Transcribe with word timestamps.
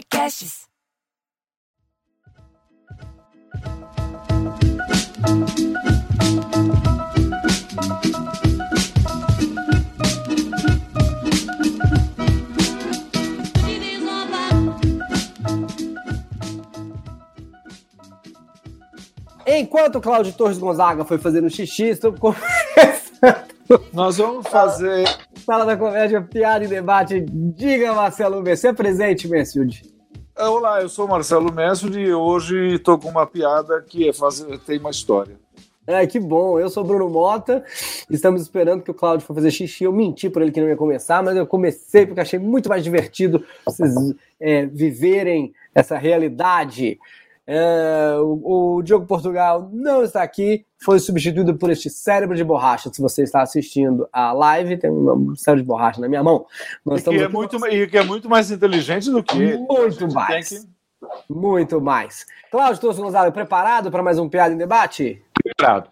Podcasts. 0.00 0.66
Enquanto 19.46 19.96
o 19.96 20.00
Cláudio 20.00 20.32
Torres 20.32 20.56
Gonzaga 20.56 21.04
foi 21.04 21.18
fazendo 21.18 21.50
xixi, 21.50 21.88
estou 21.88 22.12
conversando. 22.16 23.50
Nós 23.92 24.16
vamos 24.16 24.46
fazer. 24.48 25.04
Sala 25.50 25.66
da 25.66 25.76
Comédia, 25.76 26.22
piada 26.22 26.64
e 26.64 26.68
debate. 26.68 27.26
Diga, 27.28 27.92
Marcelo 27.92 28.40
Messi. 28.40 28.68
É 28.68 28.72
presente, 28.72 29.26
Messiud. 29.26 29.82
Olá, 30.38 30.80
eu 30.80 30.88
sou 30.88 31.08
Marcelo 31.08 31.52
Messi 31.52 31.88
e 31.88 32.14
hoje 32.14 32.74
estou 32.76 32.96
com 32.96 33.08
uma 33.08 33.26
piada 33.26 33.82
que 33.82 34.08
é 34.08 34.12
fazer, 34.12 34.60
tem 34.60 34.78
uma 34.78 34.90
história. 34.90 35.40
É, 35.84 36.06
que 36.06 36.20
bom. 36.20 36.56
Eu 36.60 36.70
sou 36.70 36.84
Bruno 36.84 37.10
Mota. 37.10 37.64
Estamos 38.08 38.42
esperando 38.42 38.84
que 38.84 38.92
o 38.92 38.94
Cláudio 38.94 39.26
for 39.26 39.34
fazer 39.34 39.50
xixi. 39.50 39.82
Eu 39.82 39.92
menti 39.92 40.30
por 40.30 40.40
ele 40.40 40.52
que 40.52 40.60
não 40.60 40.68
ia 40.68 40.76
começar, 40.76 41.20
mas 41.20 41.36
eu 41.36 41.44
comecei 41.44 42.06
porque 42.06 42.20
achei 42.20 42.38
muito 42.38 42.68
mais 42.68 42.84
divertido 42.84 43.44
vocês 43.66 43.92
é, 44.38 44.66
viverem 44.66 45.52
essa 45.74 45.98
realidade. 45.98 46.96
É, 47.52 48.14
o, 48.20 48.76
o 48.76 48.82
Diogo 48.82 49.06
Portugal 49.06 49.68
não 49.72 50.04
está 50.04 50.22
aqui, 50.22 50.64
foi 50.78 51.00
substituído 51.00 51.56
por 51.56 51.68
este 51.68 51.90
cérebro 51.90 52.36
de 52.36 52.44
borracha. 52.44 52.92
Se 52.94 53.02
você 53.02 53.24
está 53.24 53.42
assistindo 53.42 54.08
a 54.12 54.32
live, 54.32 54.76
tem 54.76 54.88
um 54.88 55.34
cérebro 55.34 55.64
de 55.64 55.66
borracha 55.66 56.00
na 56.00 56.08
minha 56.08 56.22
mão. 56.22 56.46
Nós 56.86 57.04
e, 57.04 57.10
que 57.10 57.16
é 57.16 57.26
muito, 57.26 57.66
e 57.66 57.88
que 57.88 57.98
é 57.98 58.04
muito 58.04 58.28
mais 58.28 58.52
inteligente 58.52 59.10
do 59.10 59.20
que 59.20 59.36
ele. 59.36 59.58
Muito 59.58 60.14
mais. 60.14 60.48
Que... 60.48 60.60
Muito 61.28 61.80
mais. 61.80 62.24
Cláudio 62.52 62.80
Torso 62.80 63.02
Gonzalo, 63.02 63.32
preparado 63.32 63.90
para 63.90 64.00
mais 64.00 64.16
um 64.16 64.28
Piada 64.28 64.54
em 64.54 64.58
Debate? 64.58 65.20
Preparado. 65.42 65.90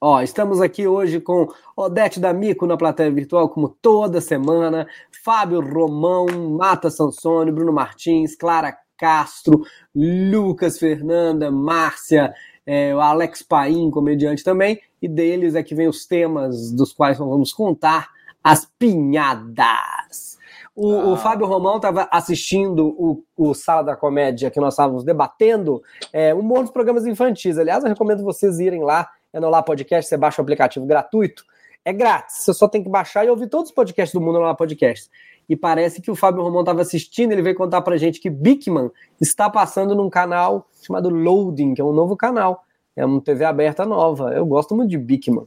Ó, 0.00 0.22
estamos 0.22 0.62
aqui 0.62 0.86
hoje 0.86 1.20
com 1.20 1.46
Odete 1.76 2.18
D'Amico 2.18 2.66
na 2.66 2.78
plateia 2.78 3.10
virtual, 3.10 3.50
como 3.50 3.68
toda 3.68 4.18
semana, 4.18 4.86
Fábio 5.22 5.60
Romão, 5.60 6.26
Mata 6.56 6.88
Sansone, 6.88 7.52
Bruno 7.52 7.70
Martins, 7.70 8.34
Clara 8.34 8.74
Castro, 9.00 9.62
Lucas 9.94 10.78
Fernanda, 10.78 11.50
Márcia, 11.50 12.34
é, 12.66 12.94
o 12.94 13.00
Alex 13.00 13.42
Paim, 13.42 13.90
comediante 13.90 14.44
também, 14.44 14.78
e 15.00 15.08
deles 15.08 15.54
é 15.54 15.62
que 15.62 15.74
vem 15.74 15.88
os 15.88 16.06
temas 16.06 16.70
dos 16.70 16.92
quais 16.92 17.18
nós 17.18 17.28
vamos 17.28 17.50
contar 17.50 18.08
as 18.44 18.70
pinhadas. 18.78 20.38
O, 20.76 20.92
ah. 20.92 21.06
o 21.06 21.16
Fábio 21.16 21.46
Romão 21.46 21.76
estava 21.76 22.06
assistindo 22.12 22.88
o, 22.88 23.24
o, 23.36 23.54
Sala 23.54 23.82
da 23.82 23.96
Comédia 23.96 24.50
que 24.50 24.60
nós 24.60 24.74
estávamos 24.74 25.02
debatendo, 25.02 25.82
é, 26.12 26.34
um 26.34 26.42
monte 26.42 26.66
de 26.66 26.72
programas 26.74 27.06
infantis. 27.06 27.58
Aliás, 27.58 27.82
eu 27.82 27.88
recomendo 27.88 28.22
vocês 28.22 28.60
irem 28.60 28.82
lá, 28.82 29.08
é 29.32 29.40
no 29.40 29.48
Lá 29.48 29.62
Podcast, 29.62 30.08
você 30.08 30.16
baixa 30.18 30.40
o 30.40 30.44
aplicativo 30.44 30.84
gratuito. 30.84 31.44
É 31.82 31.94
grátis, 31.94 32.44
você 32.44 32.52
só 32.52 32.68
tem 32.68 32.82
que 32.82 32.90
baixar 32.90 33.24
e 33.24 33.30
ouvir 33.30 33.48
todos 33.48 33.70
os 33.70 33.74
podcasts 33.74 34.12
do 34.12 34.20
mundo 34.20 34.38
no 34.38 34.44
Lá 34.44 34.54
Podcast 34.54 35.10
e 35.50 35.56
parece 35.56 36.00
que 36.00 36.12
o 36.12 36.14
Fábio 36.14 36.44
Romão 36.44 36.60
estava 36.60 36.80
assistindo, 36.80 37.32
ele 37.32 37.42
veio 37.42 37.56
contar 37.56 37.82
pra 37.82 37.96
gente 37.96 38.20
que 38.20 38.30
Bigman 38.30 38.88
está 39.20 39.50
passando 39.50 39.96
num 39.96 40.08
canal 40.08 40.70
chamado 40.80 41.10
Loading, 41.10 41.74
que 41.74 41.80
é 41.80 41.84
um 41.84 41.92
novo 41.92 42.16
canal, 42.16 42.64
é 42.94 43.04
uma 43.04 43.20
TV 43.20 43.44
aberta 43.44 43.84
nova. 43.84 44.32
Eu 44.32 44.46
gosto 44.46 44.76
muito 44.76 44.90
de 44.90 44.96
Bigman. 44.96 45.42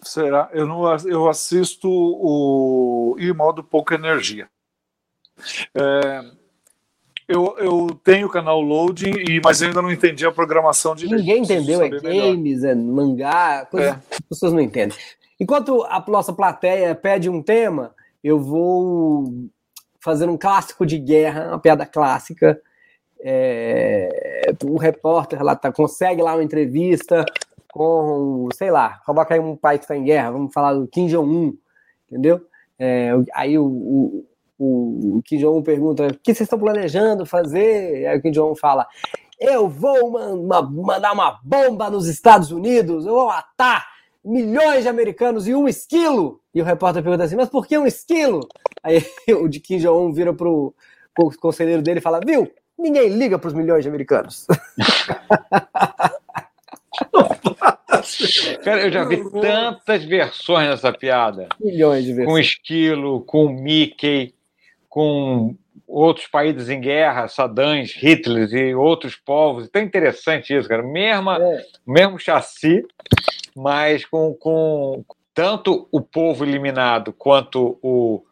Será? 0.00 0.48
Eu 0.52 0.64
não 0.64 0.84
eu 1.08 1.28
assisto 1.28 1.88
o 1.90 3.16
Irmão 3.18 3.52
do 3.52 3.64
Pouca 3.64 3.96
Energia. 3.96 4.48
É, 5.74 6.24
eu, 7.26 7.56
eu 7.58 7.88
tenho 8.04 8.28
o 8.28 8.30
canal 8.30 8.60
Loading, 8.60 9.24
e, 9.28 9.40
mas 9.42 9.60
ainda 9.60 9.82
não 9.82 9.90
entendi 9.90 10.24
a 10.24 10.30
programação 10.30 10.94
de 10.94 11.08
Ninguém 11.08 11.42
entendeu, 11.42 11.82
é 11.82 11.88
games, 11.88 12.62
melhor. 12.62 12.70
é 12.70 12.74
mangá, 12.76 13.66
coisa 13.66 13.88
é. 13.88 13.92
que 13.94 14.14
as 14.14 14.20
pessoas 14.20 14.52
não 14.52 14.60
entendem. 14.60 14.96
Enquanto 15.40 15.82
a 15.82 16.04
nossa 16.06 16.32
plateia 16.32 16.94
pede 16.94 17.28
um 17.28 17.42
tema, 17.42 17.92
eu 18.22 18.38
vou 18.38 19.48
fazer 20.00 20.28
um 20.28 20.36
clássico 20.36 20.86
de 20.86 20.98
guerra, 20.98 21.48
uma 21.48 21.58
piada 21.58 21.86
clássica. 21.86 22.60
É, 23.22 24.52
o 24.64 24.78
repórter 24.78 25.42
lá 25.42 25.54
tá, 25.54 25.70
consegue 25.70 26.22
lá 26.22 26.34
uma 26.34 26.42
entrevista 26.42 27.24
com, 27.72 28.48
sei 28.54 28.70
lá, 28.70 29.00
coloca 29.04 29.34
aí 29.34 29.40
um 29.40 29.56
pai 29.56 29.78
que 29.78 29.84
está 29.84 29.96
em 29.96 30.04
guerra, 30.04 30.30
vamos 30.32 30.52
falar 30.52 30.74
do 30.74 30.88
Kim 30.88 31.06
Jong-un, 31.06 31.54
entendeu? 32.08 32.40
É, 32.78 33.10
aí 33.34 33.58
o, 33.58 34.24
o, 34.58 35.16
o 35.18 35.22
Kim 35.22 35.38
Jong-un 35.38 35.62
pergunta: 35.62 36.06
o 36.06 36.14
que 36.14 36.34
vocês 36.34 36.46
estão 36.46 36.58
planejando 36.58 37.26
fazer? 37.26 38.06
Aí 38.06 38.18
o 38.18 38.22
Kim 38.22 38.30
Jong-un 38.30 38.56
fala: 38.56 38.86
eu 39.38 39.68
vou 39.68 40.10
mandar 40.10 41.12
uma 41.12 41.40
bomba 41.42 41.88
nos 41.88 42.06
Estados 42.06 42.50
Unidos, 42.50 43.06
eu 43.06 43.14
vou 43.14 43.26
matar 43.26 43.86
milhões 44.24 44.82
de 44.82 44.88
americanos 44.88 45.48
e 45.48 45.54
um 45.54 45.68
esquilo. 45.68 46.40
E 46.54 46.60
o 46.60 46.64
repórter 46.64 47.02
pergunta 47.02 47.24
assim, 47.24 47.36
mas 47.36 47.48
por 47.48 47.66
que 47.66 47.78
um 47.78 47.86
esquilo? 47.86 48.40
Aí 48.82 49.04
o 49.40 49.48
de 49.48 49.60
Kim 49.60 49.78
Jong-un 49.78 50.12
vira 50.12 50.32
pro, 50.32 50.74
pro 51.14 51.30
conselheiro 51.38 51.82
dele 51.82 52.00
e 52.00 52.02
fala, 52.02 52.20
viu, 52.24 52.50
ninguém 52.78 53.08
liga 53.08 53.38
para 53.38 53.48
os 53.48 53.54
milhões 53.54 53.82
de 53.82 53.88
americanos. 53.88 54.46
Cara, 58.64 58.82
eu 58.82 58.92
já 58.92 59.04
vi 59.04 59.22
tantas 59.30 60.04
versões 60.04 60.68
dessa 60.68 60.92
piada. 60.92 61.48
Milhões 61.60 62.04
de 62.04 62.12
versões. 62.12 62.32
Com 62.32 62.38
esquilo, 62.38 63.20
com 63.22 63.48
Mickey, 63.48 64.34
com 64.88 65.54
outros 65.86 66.26
países 66.26 66.68
em 66.68 66.80
guerra, 66.80 67.28
Saddam, 67.28 67.82
Hitler 67.82 68.48
e 68.52 68.74
outros 68.74 69.16
povos. 69.16 69.68
Tão 69.68 69.82
interessante 69.82 70.56
isso, 70.56 70.68
cara. 70.68 70.82
Mesma, 70.82 71.38
é. 71.40 71.64
Mesmo 71.86 72.18
chassi, 72.18 72.84
mas 73.56 74.04
com, 74.04 74.34
com 74.34 75.04
tanto 75.34 75.88
o 75.90 76.00
povo 76.00 76.44
eliminado 76.44 77.12
quanto 77.12 77.78
o 77.82 78.22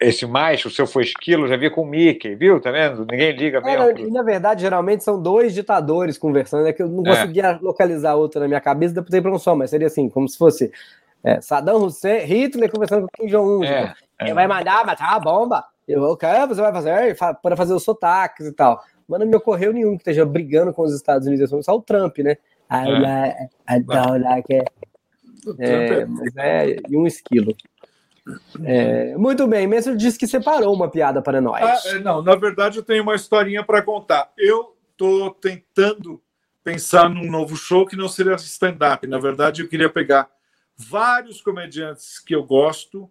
esse 0.00 0.26
mais, 0.26 0.64
o 0.64 0.70
seu 0.70 0.86
foi 0.86 1.02
esquilo, 1.02 1.48
já 1.48 1.56
vi 1.56 1.68
com 1.70 1.82
o 1.82 1.86
Mickey, 1.86 2.36
viu? 2.36 2.60
Tá 2.60 2.70
vendo? 2.70 3.04
Ninguém 3.04 3.32
liga 3.32 3.60
mesmo. 3.60 3.82
É. 3.82 4.10
Na 4.10 4.22
verdade, 4.22 4.60
geralmente 4.60 5.02
são 5.02 5.20
dois 5.20 5.52
ditadores 5.52 6.16
conversando, 6.16 6.68
é 6.68 6.72
que 6.72 6.80
eu 6.80 6.88
não 6.88 7.04
é. 7.04 7.16
conseguia 7.16 7.58
localizar 7.60 8.14
outro 8.14 8.40
na 8.40 8.46
minha 8.46 8.60
cabeça, 8.60 8.94
depois 8.94 9.20
para 9.20 9.32
um 9.32 9.38
só, 9.38 9.56
mas 9.56 9.70
seria 9.70 9.88
assim, 9.88 10.08
como 10.08 10.28
se 10.28 10.38
fosse 10.38 10.70
é, 11.24 11.40
Saddam 11.40 11.84
Hussein, 11.84 12.24
Hitler 12.24 12.70
conversando 12.70 13.08
com 13.08 13.08
Kim 13.08 13.26
Jong-un. 13.26 13.64
É, 13.64 13.88
tipo, 13.88 13.96
é. 14.20 14.34
vai 14.34 14.46
mandar 14.46 14.86
matar 14.86 15.14
a 15.14 15.18
bomba. 15.18 15.64
Eu, 15.86 16.02
o 16.04 16.16
que 16.16 16.26
você 16.46 16.60
vai 16.60 16.72
fazer? 16.72 17.16
Para 17.42 17.56
fazer 17.56 17.72
os 17.72 17.82
sotaques 17.82 18.46
e 18.46 18.52
tal. 18.52 18.80
Mas 19.08 19.20
não 19.20 19.26
me 19.26 19.36
ocorreu 19.36 19.72
nenhum 19.72 19.96
que 19.96 20.02
esteja 20.02 20.24
brigando 20.24 20.72
com 20.72 20.82
os 20.82 20.94
Estados 20.94 21.26
Unidos, 21.26 21.50
só 21.64 21.74
o 21.74 21.82
Trump, 21.82 22.18
né? 22.18 22.36
I 22.70 22.88
é. 22.88 22.98
like, 22.98 23.54
I 23.68 23.80
don't 23.80 24.24
like 24.24 24.54
it. 24.54 24.70
É, 25.58 26.04
mas 26.04 26.36
é, 26.36 26.76
e 26.88 26.96
um 26.96 27.06
esquilo. 27.06 27.56
É, 28.62 29.16
muito 29.16 29.46
bem, 29.46 29.66
Mestre 29.66 29.96
disse 29.96 30.18
que 30.18 30.26
separou 30.26 30.74
uma 30.74 30.90
piada 30.90 31.22
para 31.22 31.40
nós. 31.40 31.62
Ah, 31.62 31.88
é, 31.88 31.98
não, 31.98 32.22
na 32.22 32.34
verdade 32.34 32.78
eu 32.78 32.82
tenho 32.82 33.02
uma 33.02 33.14
historinha 33.14 33.64
para 33.64 33.80
contar. 33.80 34.30
Eu 34.36 34.76
estou 34.92 35.30
tentando 35.30 36.20
pensar 36.62 37.08
num 37.08 37.30
novo 37.30 37.56
show 37.56 37.86
que 37.86 37.96
não 37.96 38.08
seria 38.08 38.34
stand-up. 38.34 39.06
Na 39.06 39.18
verdade, 39.18 39.62
eu 39.62 39.68
queria 39.68 39.88
pegar 39.88 40.28
vários 40.76 41.40
comediantes 41.40 42.18
que 42.18 42.34
eu 42.34 42.44
gosto 42.44 43.10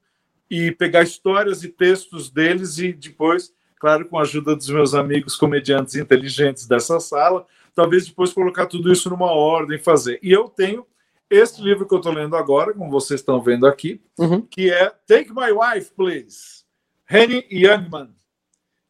e 0.50 0.72
pegar 0.72 1.02
histórias 1.02 1.64
e 1.64 1.70
textos 1.70 2.30
deles 2.30 2.78
e 2.78 2.94
depois, 2.94 3.52
claro, 3.80 4.06
com 4.06 4.20
a 4.20 4.22
ajuda 4.22 4.56
dos 4.56 4.70
meus 4.70 4.94
amigos 4.94 5.36
comediantes 5.36 5.96
inteligentes 5.96 6.68
dessa 6.68 7.00
sala, 7.00 7.48
talvez 7.78 8.08
depois 8.08 8.34
colocar 8.34 8.66
tudo 8.66 8.92
isso 8.92 9.08
numa 9.08 9.32
ordem, 9.32 9.78
fazer. 9.78 10.20
E 10.24 10.32
eu 10.32 10.50
tenho 10.50 10.84
este 11.30 11.62
livro 11.62 11.88
que 11.88 11.94
eu 11.94 12.00
estou 12.00 12.12
lendo 12.12 12.36
agora, 12.36 12.74
como 12.74 12.90
vocês 12.90 13.20
estão 13.20 13.40
vendo 13.40 13.68
aqui, 13.68 14.02
uhum. 14.18 14.42
que 14.42 14.72
é 14.72 14.92
Take 15.06 15.32
My 15.32 15.52
Wife, 15.52 15.92
Please, 15.96 16.64
Henry 17.08 17.46
Youngman, 17.52 18.10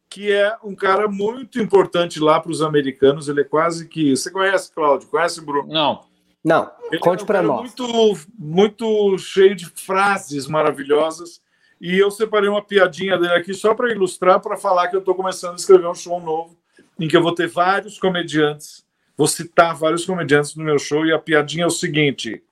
que 0.08 0.32
é 0.32 0.56
um 0.64 0.74
cara 0.74 1.06
muito 1.06 1.60
importante 1.60 2.18
lá 2.18 2.40
para 2.40 2.50
os 2.50 2.62
americanos. 2.62 3.28
Ele 3.28 3.42
é 3.42 3.44
quase 3.44 3.86
que. 3.86 4.16
Você 4.16 4.30
conhece, 4.30 4.72
Cláudio? 4.72 5.06
Conhece, 5.08 5.42
Bruno? 5.42 5.68
Não. 5.70 6.08
Não, 6.42 6.70
Ele 6.90 7.00
conte 7.00 7.20
é 7.20 7.24
um 7.24 7.26
para 7.26 7.42
nós. 7.42 7.60
Muito, 7.60 8.18
muito 8.38 9.18
cheio 9.18 9.54
de 9.54 9.66
frases 9.66 10.46
maravilhosas. 10.46 11.42
E 11.78 11.98
eu 11.98 12.10
separei 12.10 12.48
uma 12.48 12.62
piadinha 12.62 13.18
dele 13.18 13.34
aqui 13.34 13.52
só 13.52 13.74
para 13.74 13.92
ilustrar, 13.92 14.40
para 14.40 14.56
falar 14.56 14.88
que 14.88 14.96
eu 14.96 15.00
estou 15.00 15.14
começando 15.14 15.52
a 15.52 15.56
escrever 15.56 15.86
um 15.88 15.94
show 15.94 16.18
novo 16.22 16.57
em 16.98 17.08
que 17.08 17.16
eu 17.16 17.22
vou 17.22 17.34
ter 17.34 17.48
vários 17.48 17.98
comediantes, 17.98 18.84
vou 19.16 19.26
citar 19.26 19.74
vários 19.74 20.04
comediantes 20.04 20.54
no 20.54 20.64
meu 20.64 20.78
show, 20.78 21.06
e 21.06 21.12
a 21.12 21.18
piadinha 21.18 21.64
é 21.64 21.66
o 21.66 21.70
seguinte: 21.70 22.42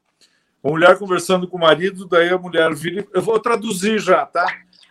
a 0.63 0.69
mulher 0.69 0.99
conversando 0.99 1.47
com 1.47 1.57
o 1.57 1.61
marido, 1.61 2.07
daí 2.07 2.29
a 2.29 2.39
mulher 2.39 2.75
vira. 2.75 3.07
Eu 3.13 3.23
vou 3.23 3.39
traduzir 3.39 3.99
já, 3.99 4.27
tá? 4.27 4.47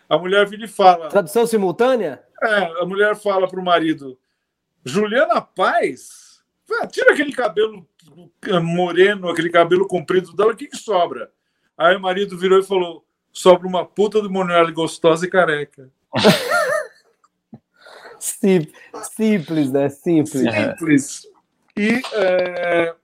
A 0.08 0.18
mulher 0.18 0.48
vira 0.48 0.66
e 0.66 0.68
fala. 0.68 1.10
Tradução 1.10 1.46
simultânea? 1.46 2.24
É, 2.42 2.82
a 2.82 2.86
mulher 2.86 3.16
fala 3.16 3.48
para 3.48 3.60
o 3.60 3.64
marido: 3.64 4.18
Juliana 4.84 5.42
Paz, 5.42 6.42
tira 6.92 7.12
aquele 7.12 7.32
cabelo 7.34 7.88
moreno, 8.62 9.30
aquele 9.30 9.50
cabelo 9.50 9.88
comprido 9.88 10.34
dela, 10.34 10.54
o 10.54 10.56
que, 10.56 10.68
que 10.68 10.78
sobra? 10.78 11.32
Aí 11.78 11.96
o 11.96 12.00
marido 12.00 12.38
virou 12.38 12.60
e 12.60 12.64
falou: 12.64 13.06
sobra 13.34 13.68
uma 13.68 13.86
puta 13.86 14.22
do 14.22 14.30
Monreal 14.30 14.72
gostosa 14.72 15.26
e 15.26 15.30
careca. 15.30 15.90
Sim, 18.26 18.68
simples, 19.16 19.72
né? 19.72 19.88
Simples. 19.88 20.42
Simples. 20.42 21.28
E, 21.78 22.02
é... 22.14 22.96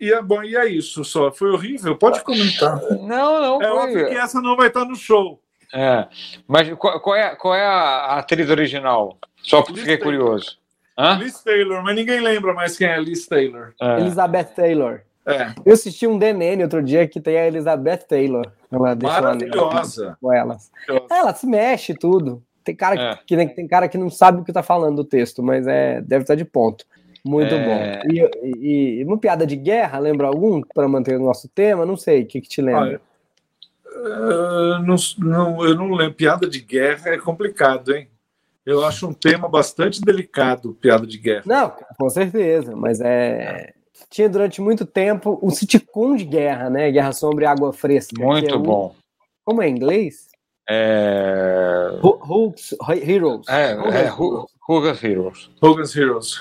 e, 0.00 0.12
é, 0.12 0.22
bom, 0.22 0.44
e 0.44 0.56
é 0.56 0.68
isso 0.68 1.04
só. 1.04 1.32
Foi 1.32 1.50
horrível? 1.50 1.96
Pode 1.96 2.22
comentar. 2.22 2.80
Não, 3.02 3.40
não. 3.40 3.60
É 3.60 3.68
foi... 3.68 3.78
óbvio 3.78 4.08
que 4.08 4.14
essa 4.14 4.40
não 4.40 4.56
vai 4.56 4.68
estar 4.68 4.84
no 4.84 4.94
show. 4.94 5.42
É. 5.74 6.06
Mas 6.46 6.72
qual, 6.74 7.00
qual 7.00 7.16
é, 7.16 7.34
qual 7.34 7.54
é 7.54 7.66
a 7.66 8.18
atriz 8.18 8.48
original? 8.48 9.18
Só 9.42 9.60
porque 9.62 9.80
fiquei 9.80 9.98
Taylor. 9.98 10.18
curioso. 10.18 10.58
Hã? 10.96 11.16
Liz 11.16 11.42
Taylor, 11.42 11.82
mas 11.82 11.96
ninguém 11.96 12.20
lembra 12.20 12.54
mais 12.54 12.76
quem 12.76 12.86
é 12.86 13.00
Liz 13.00 13.26
Taylor. 13.26 13.72
É. 13.80 14.00
Elizabeth 14.00 14.54
Taylor. 14.54 15.00
É, 15.26 15.52
Eu 15.64 15.74
assisti 15.74 16.06
um 16.06 16.18
DNN 16.18 16.62
outro 16.62 16.82
dia 16.82 17.08
que 17.08 17.20
tem 17.20 17.36
a 17.36 17.46
Elizabeth 17.46 18.04
Taylor. 18.08 18.52
Ela 18.70 18.94
maravilhosa. 18.94 20.16
com 20.20 20.32
elas. 20.32 20.70
Ela 21.10 21.34
se 21.34 21.46
mexe 21.46 21.94
tudo. 21.94 22.42
Tem 22.64 22.74
cara 22.74 22.94
É. 23.12 23.16
que, 23.26 23.36
que- 23.36 23.54
tem 23.54 23.66
cara 23.66 23.88
que 23.88 23.96
não 23.98 24.10
sabe 24.10 24.40
o 24.40 24.44
que 24.44 24.52
tá 24.52 24.62
falando 24.62 24.96
do 24.96 25.04
texto, 25.04 25.42
mas 25.42 25.66
é 25.66 26.00
deve 26.00 26.22
estar 26.24 26.34
de 26.34 26.44
ponto. 26.44 26.84
Muito 27.24 27.54
É. 27.54 27.64
bom. 27.64 28.12
E, 28.12 28.30
e- 28.42 29.00
e 29.00 29.04
uma 29.04 29.18
piada 29.18 29.46
de 29.46 29.56
guerra, 29.56 29.98
lembra 29.98 30.26
algum? 30.26 30.60
Para 30.74 30.88
manter 30.88 31.16
o 31.16 31.22
nosso 31.24 31.48
tema? 31.48 31.84
Não 31.86 31.96
sei. 31.96 32.22
O 32.22 32.26
que, 32.26 32.40
que 32.40 32.48
te 32.48 32.60
lembra? 32.62 32.82
Olha, 32.82 33.00
Ah, 33.92 34.82
não, 34.86 34.96
não, 35.18 35.64
eu 35.64 35.74
não 35.74 35.90
lembro. 35.92 36.14
Piada 36.14 36.48
de 36.48 36.60
guerra 36.60 37.10
é 37.10 37.18
complicado, 37.18 37.94
hein? 37.94 38.08
Eu 38.64 38.84
acho 38.84 39.06
um 39.08 39.12
tema 39.12 39.48
bastante 39.48 40.00
delicado, 40.00 40.74
piada 40.74 41.06
de 41.06 41.18
guerra. 41.18 41.42
Não, 41.44 41.72
com 41.98 42.08
certeza, 42.08 42.74
mas 42.76 43.00
é. 43.00 43.72
Tinha 44.08 44.28
durante 44.28 44.60
muito 44.60 44.86
tempo 44.86 45.38
um 45.42 45.50
sitcom 45.50 46.14
de 46.16 46.24
guerra, 46.24 46.70
né? 46.70 46.90
Guerra 46.90 47.12
Sombra 47.12 47.44
e 47.44 47.48
Água 47.48 47.72
Fresca. 47.72 48.22
é 48.22 48.24
Muito 48.24 48.54
o- 48.54 48.58
bom. 48.60 48.94
Como 49.44 49.60
é 49.62 49.68
em 49.68 49.72
inglês? 49.72 50.28
É, 50.72 51.90
Heroes. 53.02 53.48
é, 53.48 53.74
Hulks 53.74 53.92
é 53.92 54.04
Heroes. 54.10 54.50
Hugo's 54.68 55.02
Heroes. 55.04 55.50
Hogan's 55.60 55.96
Heroes. 55.96 56.40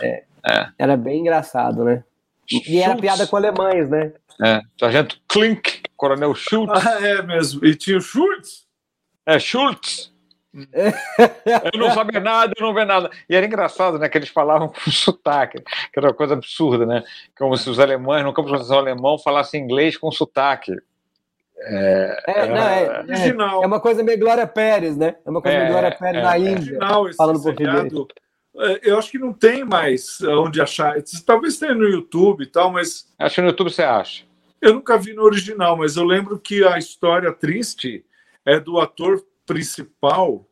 Era 0.77 0.95
bem 0.95 1.21
engraçado, 1.21 1.83
né? 1.83 2.03
E 2.51 2.77
era 2.77 2.91
Schultz. 2.91 3.01
piada 3.01 3.27
com 3.27 3.35
alemães, 3.35 3.89
né? 3.89 4.13
É, 4.43 4.61
Sargento 4.79 5.19
Klink, 5.27 5.81
Coronel 5.97 6.33
Schultz. 6.35 6.85
Ah, 6.85 7.05
é 7.05 7.21
mesmo. 7.23 7.65
E 7.65 7.75
tinha 7.75 7.97
o 7.97 8.01
Schultz. 8.01 8.67
É 9.25 9.39
Schultz. 9.39 10.13
Eu 11.73 11.79
não 11.79 11.91
sabia 11.91 12.19
nada, 12.19 12.53
eu 12.57 12.65
não 12.65 12.73
vê 12.73 12.83
nada. 12.83 13.11
E 13.29 13.35
era 13.35 13.45
engraçado, 13.45 13.99
né? 13.99 14.09
Que 14.09 14.17
eles 14.17 14.29
falavam 14.29 14.67
com 14.67 14.75
sotaque, 14.89 15.61
que 15.61 15.99
era 15.99 16.07
uma 16.07 16.13
coisa 16.13 16.33
absurda, 16.33 16.87
né? 16.87 17.03
Como 17.37 17.55
se 17.55 17.69
os 17.69 17.79
alemães, 17.79 18.23
no 18.23 18.33
campo 18.33 18.47
de 18.47 18.53
concentração 18.53 18.79
alemão, 18.79 19.19
falassem 19.19 19.61
inglês 19.63 19.95
com 19.95 20.11
sotaque. 20.11 20.75
É, 21.61 22.47
não, 22.47 22.57
é, 22.57 22.83
é, 22.83 22.99
Original. 23.01 23.63
é 23.63 23.67
uma 23.67 23.79
coisa 23.79 24.01
meio 24.03 24.17
Glória 24.19 24.47
Pérez, 24.47 24.95
né? 24.95 25.15
É 25.25 25.29
uma 25.29 25.41
coisa 25.41 25.57
É, 25.57 25.59
meio 25.61 25.71
Glória 25.73 25.95
Pérez 25.97 26.21
é, 26.21 26.23
na 26.23 26.35
é. 26.35 26.39
Índia. 26.39 26.53
original 26.53 27.07
esse 27.07 27.17
falando 27.17 27.39
seriado. 27.39 28.07
É, 28.57 28.79
Eu 28.89 28.97
acho 28.97 29.11
que 29.11 29.19
não 29.19 29.33
tem 29.33 29.63
mais 29.65 30.21
onde 30.21 30.61
achar. 30.61 30.95
Talvez 31.25 31.57
tenha 31.57 31.73
no 31.75 31.87
YouTube 31.87 32.43
e 32.43 32.47
tal, 32.47 32.71
mas 32.71 33.07
Acho 33.19 33.35
que 33.35 33.41
no 33.41 33.47
YouTube 33.47 33.69
você 33.71 33.83
acha. 33.83 34.23
eu 34.61 34.73
nunca 34.73 34.97
vi 34.97 35.13
no 35.13 35.23
original. 35.23 35.75
Mas 35.77 35.95
eu 35.97 36.03
lembro 36.05 36.39
que 36.39 36.63
a 36.65 36.77
história 36.77 37.31
triste 37.33 38.05
é 38.45 38.59
do 38.59 38.79
ator 38.79 39.21
principal, 39.45 40.45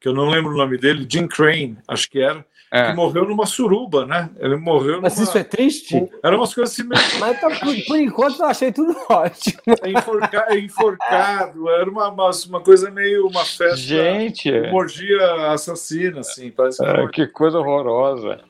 que 0.00 0.06
eu 0.08 0.14
não 0.14 0.28
lembro 0.28 0.52
o 0.52 0.56
nome 0.56 0.78
dele, 0.78 1.06
Jim 1.08 1.26
Crane, 1.26 1.76
acho 1.88 2.08
que 2.08 2.20
era, 2.20 2.44
que 2.70 2.76
É. 2.76 2.94
morreu 2.94 3.26
numa 3.26 3.46
suruba, 3.46 4.06
né? 4.06 4.30
Ele 4.38 4.54
morreu 4.56 5.00
Mas 5.02 5.14
numa... 5.16 5.24
isso 5.24 5.36
é 5.36 5.42
triste? 5.42 6.08
Era 6.22 6.36
umas 6.36 6.54
coisas 6.54 6.72
assim 6.72 6.88
meio 6.88 7.02
Mas 7.18 7.40
tá- 7.40 7.50
por, 7.50 7.84
por 7.86 7.98
enquanto 7.98 8.38
eu 8.38 8.46
achei 8.46 8.70
tudo 8.70 8.96
ótimo. 9.10 9.60
enforca- 9.86 10.56
enforcado, 10.56 11.68
era 11.68 11.90
uma, 11.90 12.08
uma, 12.08 12.30
uma 12.48 12.60
coisa 12.60 12.88
meio 12.90 13.26
uma 13.26 13.44
festa, 13.44 13.76
Gente, 13.76 14.50
uma 14.50 14.74
orgia 14.78 15.52
assassina, 15.52 16.20
assim, 16.20 16.50
parece 16.50 16.78
que 16.78 16.84
é, 16.88 17.08
que 17.08 17.26
coisa 17.26 17.58
horrorosa. 17.58 18.40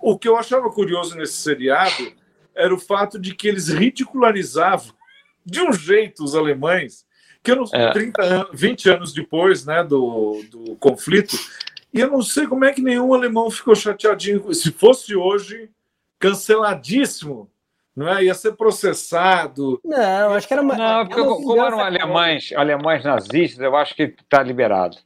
O 0.00 0.18
que 0.18 0.28
eu 0.28 0.36
achava 0.36 0.68
curioso 0.70 1.16
nesse 1.16 1.34
seriado 1.34 2.12
era 2.54 2.74
o 2.74 2.78
fato 2.78 3.18
de 3.18 3.34
que 3.34 3.48
eles 3.48 3.68
ridicularizavam 3.68 4.92
de 5.46 5.60
um 5.62 5.72
jeito 5.72 6.22
os 6.22 6.34
alemães, 6.34 7.06
que 7.42 7.50
eu 7.50 7.56
não 7.56 7.64
É. 7.72 7.90
30 7.92 8.22
anos, 8.22 8.48
20 8.52 8.90
anos 8.90 9.12
depois 9.14 9.64
né, 9.64 9.82
do, 9.82 10.42
do 10.50 10.76
conflito, 10.76 11.36
e 11.92 12.00
eu 12.00 12.10
não 12.10 12.22
sei 12.22 12.46
como 12.46 12.64
é 12.64 12.72
que 12.72 12.80
nenhum 12.80 13.12
alemão 13.12 13.50
ficou 13.50 13.74
chateadinho. 13.74 14.52
Se 14.54 14.72
fosse 14.72 15.14
hoje, 15.14 15.70
canceladíssimo, 16.18 17.50
não 17.94 18.08
é? 18.08 18.24
Ia 18.24 18.34
ser 18.34 18.52
processado. 18.52 19.80
Não, 19.84 20.32
acho 20.32 20.48
que 20.48 20.54
era 20.54 20.62
uma. 20.62 20.76
Não, 20.76 21.06
porque 21.06 21.20
uma 21.20 21.36
como 21.36 21.62
eram 21.62 21.80
alemães, 21.80 22.52
alemães 22.56 23.04
nazistas, 23.04 23.60
eu 23.60 23.76
acho 23.76 23.94
que 23.94 24.04
está 24.04 24.42
liberado. 24.42 24.96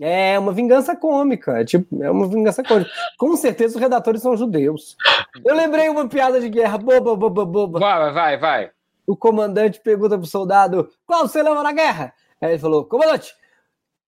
É 0.00 0.38
uma 0.38 0.52
vingança 0.52 0.94
cômica, 0.94 1.60
é 1.60 1.64
tipo, 1.64 2.00
é 2.00 2.08
uma 2.08 2.28
vingança 2.28 2.62
cômica. 2.62 2.88
Com 3.18 3.34
certeza 3.34 3.74
os 3.74 3.80
redatores 3.80 4.22
são 4.22 4.36
judeus. 4.36 4.96
Eu 5.44 5.56
lembrei 5.56 5.88
uma 5.88 6.08
piada 6.08 6.40
de 6.40 6.48
guerra 6.48 6.78
boba, 6.78 7.16
boba, 7.16 7.44
boba. 7.44 7.80
Vai, 7.80 8.12
vai, 8.12 8.38
vai. 8.38 8.70
O 9.04 9.16
comandante 9.16 9.80
pergunta 9.80 10.16
pro 10.16 10.26
soldado: 10.26 10.88
qual 11.04 11.26
você 11.26 11.42
leva 11.42 11.64
na 11.64 11.72
guerra? 11.72 12.14
Aí 12.40 12.50
ele 12.50 12.58
falou: 12.60 12.84
comandante, 12.84 13.34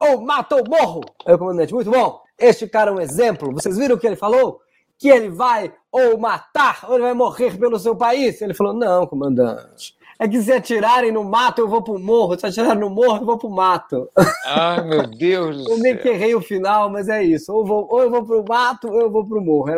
ou 0.00 0.20
mata 0.23 0.56
ou 0.56 0.64
morro. 0.69 1.00
Aí 1.26 1.35
o 1.35 1.38
comandante: 1.38 1.75
muito 1.75 1.91
bom, 1.91 2.20
este 2.38 2.67
cara 2.67 2.91
é 2.91 2.94
um 2.94 3.00
exemplo. 3.00 3.52
Vocês 3.52 3.76
viram 3.76 3.97
o 3.97 3.99
que 3.99 4.06
ele 4.06 4.17
falou? 4.17 4.61
Que 4.99 5.08
ele 5.08 5.29
vai 5.31 5.73
ou 5.93 6.19
matar 6.19 6.81
ou 6.88 6.94
ele 6.94 7.02
vai 7.05 7.14
morrer 7.14 7.56
pelo 7.58 7.79
seu 7.79 7.94
país? 7.94 8.41
Ele 8.43 8.55
falou: 8.55 8.73
não, 8.73 9.06
comandante. 9.06 9.99
É 10.23 10.29
que 10.29 10.38
se 10.43 10.52
atirarem 10.52 11.11
no 11.11 11.25
mato, 11.25 11.62
eu 11.62 11.69
vou 11.69 11.81
pro 11.81 11.99
morro. 11.99 12.38
Se 12.38 12.44
atirarem 12.47 12.79
no 12.79 12.91
morro, 12.91 13.23
eu 13.23 13.25
vou 13.25 13.38
pro 13.38 13.49
mato. 13.49 14.06
Ai, 14.44 14.82
meu 14.85 15.06
Deus 15.06 15.64
do 15.64 15.70
Eu 15.73 15.79
meio 15.79 15.97
que 15.97 16.02
céu. 16.02 16.12
errei 16.12 16.35
o 16.35 16.43
final, 16.43 16.91
mas 16.91 17.08
é 17.08 17.23
isso. 17.25 17.50
Ou, 17.50 17.64
vou, 17.64 17.88
ou 17.91 18.02
eu 18.02 18.11
vou 18.11 18.23
pro 18.26 18.44
mato, 18.47 18.87
ou 18.88 19.00
eu 19.00 19.11
vou 19.11 19.25
pro 19.26 19.41
morro. 19.41 19.70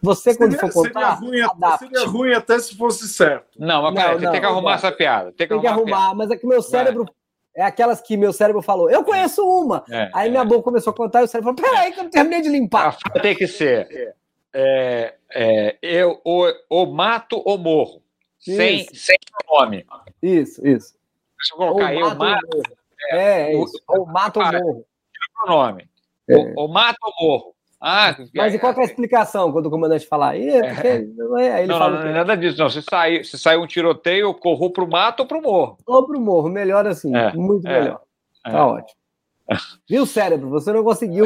Você, 0.00 0.34
quando 0.34 0.52
Seria, 0.52 0.72
for 0.72 0.84
seria 0.84 0.94
contar, 0.94 1.10
ruim, 1.20 1.40
até- 1.42 1.52
adapte. 1.66 1.78
seria 1.86 2.06
ruim 2.08 2.32
até 2.32 2.58
se 2.58 2.74
fosse 2.78 3.06
certo. 3.08 3.44
Não, 3.58 3.82
mas 3.82 3.94
Não, 3.94 4.02
peraí, 4.02 4.30
tem 4.32 4.40
que 4.40 4.46
arrumar 4.46 4.62
não. 4.70 4.76
essa 4.76 4.90
piada. 4.90 5.32
Tem 5.32 5.46
que 5.46 5.52
Tem 5.52 5.60
que 5.60 5.66
arrumar, 5.66 5.96
arrumar, 5.98 6.14
mas 6.14 6.30
é 6.30 6.36
que 6.38 6.46
meu 6.46 6.62
cérebro. 6.62 7.04
É 7.54 7.62
aquelas 7.62 8.00
que 8.00 8.16
meu 8.16 8.32
cérebro 8.32 8.62
falou, 8.62 8.90
eu 8.90 9.04
conheço 9.04 9.44
uma. 9.44 9.84
É, 9.90 10.10
Aí 10.14 10.28
é. 10.28 10.30
minha 10.30 10.44
boca 10.44 10.62
começou 10.62 10.92
a 10.92 10.96
contar 10.96 11.22
e 11.22 11.24
o 11.24 11.28
cérebro 11.28 11.54
falou, 11.56 11.72
peraí 11.72 11.92
que 11.92 11.98
eu 11.98 12.04
não 12.04 12.10
terminei 12.10 12.40
de 12.40 12.48
limpar. 12.48 12.92
frase 12.92 13.20
tem 13.20 13.34
que 13.34 13.46
ser 13.46 14.14
é, 14.52 15.14
é, 15.32 15.78
eu 15.82 16.20
ou, 16.24 16.52
ou 16.68 16.86
mato 16.86 17.40
ou 17.44 17.58
morro. 17.58 18.02
Sem, 18.38 18.80
Isso. 18.80 18.94
sem 18.94 19.16
nome. 19.48 19.86
Isso, 20.22 20.66
isso. 20.66 20.94
Se 21.40 21.52
eu 21.52 21.58
colocar 21.58 21.94
eu 21.94 22.06
ou 22.06 22.14
mato, 22.14 22.46
ou 22.46 22.62
morro. 22.62 22.76
É, 23.10 23.42
é 23.42 23.62
isso. 23.62 23.82
Ou 23.86 24.06
mato 24.06 24.40
ou 24.40 24.52
morro. 24.52 24.86
nome. 25.46 25.90
É. 26.28 26.36
Ou, 26.36 26.52
ou 26.56 26.68
mato 26.68 26.98
ou 27.02 27.12
morro. 27.20 27.54
Ah, 27.80 28.14
Mas 28.34 28.52
e 28.54 28.58
qual 28.58 28.74
que 28.74 28.80
é 28.80 28.82
a 28.82 28.86
explicação 28.86 29.50
quando 29.52 29.66
o 29.66 29.70
comandante 29.70 30.06
falar? 30.06 30.36
Ih, 30.36 30.50
porque... 30.74 30.88
Aí 30.88 31.60
ele 31.60 31.66
não, 31.66 31.78
fala 31.78 31.96
não, 31.96 32.02
não 32.02 32.10
é 32.10 32.12
nada 32.12 32.36
disso. 32.36 32.58
Não. 32.58 32.68
Se 32.68 32.82
sair, 32.82 33.24
se 33.24 33.38
sair 33.38 33.56
um 33.56 33.66
tiroteio, 33.66 34.26
eu 34.26 34.34
corro 34.34 34.70
pro 34.70 34.86
mato 34.86 35.20
ou 35.20 35.26
pro 35.26 35.40
morro. 35.40 35.78
ou 35.86 36.06
pro 36.06 36.20
morro, 36.20 36.48
melhor 36.50 36.86
assim, 36.86 37.14
É, 37.16 37.32
muito 37.32 37.66
é, 37.66 37.80
melhor. 37.80 38.02
é. 38.46 38.50
Tá 38.50 38.66
ótimo. 38.66 39.00
Viu, 39.88 40.04
cérebro? 40.04 40.50
Você 40.50 40.72
não 40.72 40.84
conseguiu. 40.84 41.24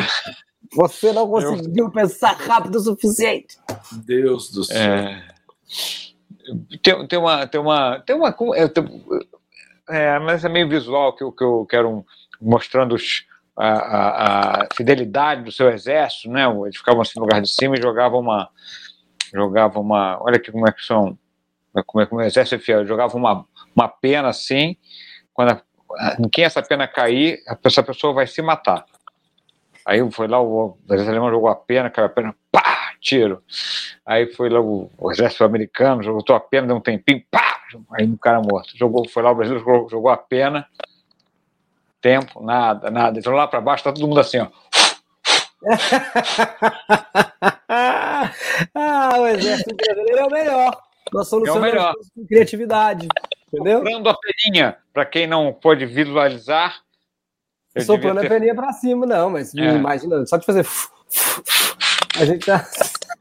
Você 0.77 1.13
não 1.13 1.29
conseguiu 1.29 1.91
pensar 1.91 2.33
rápido 2.37 2.77
o 2.77 2.81
suficiente. 2.81 3.59
Deus 4.07 4.51
do 4.51 4.65
céu. 4.65 4.95
É, 4.95 5.23
tem, 6.83 7.07
tem 7.07 7.19
uma. 7.19 7.47
Tem 7.47 7.61
uma, 7.61 8.01
tem 8.01 8.17
uma 8.17 8.35
é, 8.55 8.69
tem- 8.69 9.05
é, 9.89 10.19
mas 10.21 10.45
é 10.45 10.49
meio 10.49 10.69
visual 10.69 11.15
que 11.15 11.23
eu, 11.23 11.33
que 11.33 11.45
eu 11.45 11.67
quero 11.69 11.91
um- 11.91 12.05
mostrando 12.41 12.95
os, 12.95 13.25
a, 13.57 13.69
a- 13.69 14.63
a 14.65 14.69
fidelidade 14.75 15.43
do 15.43 15.53
seu 15.53 15.71
exército, 15.71 16.29
né? 16.31 16.45
Eles 16.65 16.77
ficavam 16.77 17.03
assim 17.03 17.13
no 17.19 17.23
lugar 17.25 17.41
de 17.41 17.49
cima 17.51 17.77
e 17.77 17.83
jogavam 17.83 18.21
uma. 18.21 18.49
Jogavam 19.33 19.83
uma. 19.83 20.19
Olha 20.23 20.37
aqui 20.37 20.51
como 20.53 20.69
é 20.69 20.73
que 20.73 20.83
são. 20.85 21.19
Como 21.87 22.03
é 22.03 22.07
que 22.07 22.15
o 22.15 22.21
exército 22.21 22.55
é 22.57 22.59
fiel. 22.59 22.87
Jogava 22.87 23.17
uma, 23.17 23.45
uma 23.75 23.89
pena 23.89 24.29
assim. 24.29 24.77
Quando 25.33 25.51
a, 25.53 25.63
em 26.19 26.29
quem 26.29 26.45
essa 26.45 26.63
pena 26.63 26.87
cair, 26.87 27.41
essa 27.65 27.83
pessoa 27.83 28.13
vai 28.13 28.27
se 28.27 28.41
matar. 28.43 28.85
Aí 29.87 30.09
foi 30.13 30.29
lá, 30.29 30.41
o, 30.41 30.79
o 30.89 30.95
exército 30.95 31.11
alemão 31.11 31.31
jogou 31.31 31.49
a 31.51 31.57
pena, 31.57 31.91
caiu 31.91 32.07
a 32.07 32.11
pena, 32.11 32.35
pá, 32.51 32.93
tiro. 33.01 33.43
Aí 34.07 34.33
foi 34.33 34.49
lá 34.49 34.61
o, 34.61 34.91
o 34.97 35.13
exército 35.13 35.45
americano, 35.45 36.03
jogou 36.03 36.25
a 36.35 36.41
pena, 36.41 36.69
deu 36.69 36.77
um 36.77 36.81
tempinho, 36.81 37.23
pá, 37.31 37.61
aí 37.93 38.07
um 38.07 38.17
cara 38.17 38.41
morto. 38.41 38.71
Jogou, 38.79 39.07
foi 39.09 39.23
lá 39.23 39.31
o 39.31 39.35
Brasil, 39.35 39.59
jogou, 39.59 39.89
jogou 39.91 40.11
a 40.11 40.17
pena, 40.17 40.67
tempo, 42.05 42.43
nada, 42.45 42.91
nada. 42.91 43.19
Entrou 43.19 43.35
lá 43.35 43.49
para 43.49 43.63
baixo, 43.63 43.83
tá 43.83 43.91
todo 43.91 44.07
mundo 44.07 44.21
assim, 44.21 44.39
ó. 44.39 44.49
ah, 48.75 49.15
o 49.19 49.27
exército 49.29 49.75
brasileiro 49.75 50.19
é 50.19 50.25
o 50.25 50.31
melhor. 50.31 50.77
Nós 51.13 51.29
solucionamos 51.29 51.67
É 51.67 51.71
o 51.71 51.73
melhor. 51.73 51.95
com 52.15 52.27
criatividade. 52.27 53.09
Entendeu? 53.49 53.79
Soprando 53.79 54.09
a 54.11 54.15
peninha, 54.19 54.77
para 54.93 55.07
quem 55.07 55.27
não 55.27 55.51
pode 55.53 55.87
visualizar. 55.87 56.77
eu 57.75 57.81
Soprando 57.83 58.19
a 58.19 58.23
ter- 58.23 58.29
peninha 58.29 58.55
pra 58.55 58.71
cima, 58.75 59.07
não, 59.07 59.31
mas 59.31 59.55
É. 59.55 59.61
imagina, 59.75 60.27
só 60.27 60.37
de 60.37 60.45
fazer. 60.45 60.67
A 62.21 62.25
gente 62.27 62.45
tá. 62.45 62.67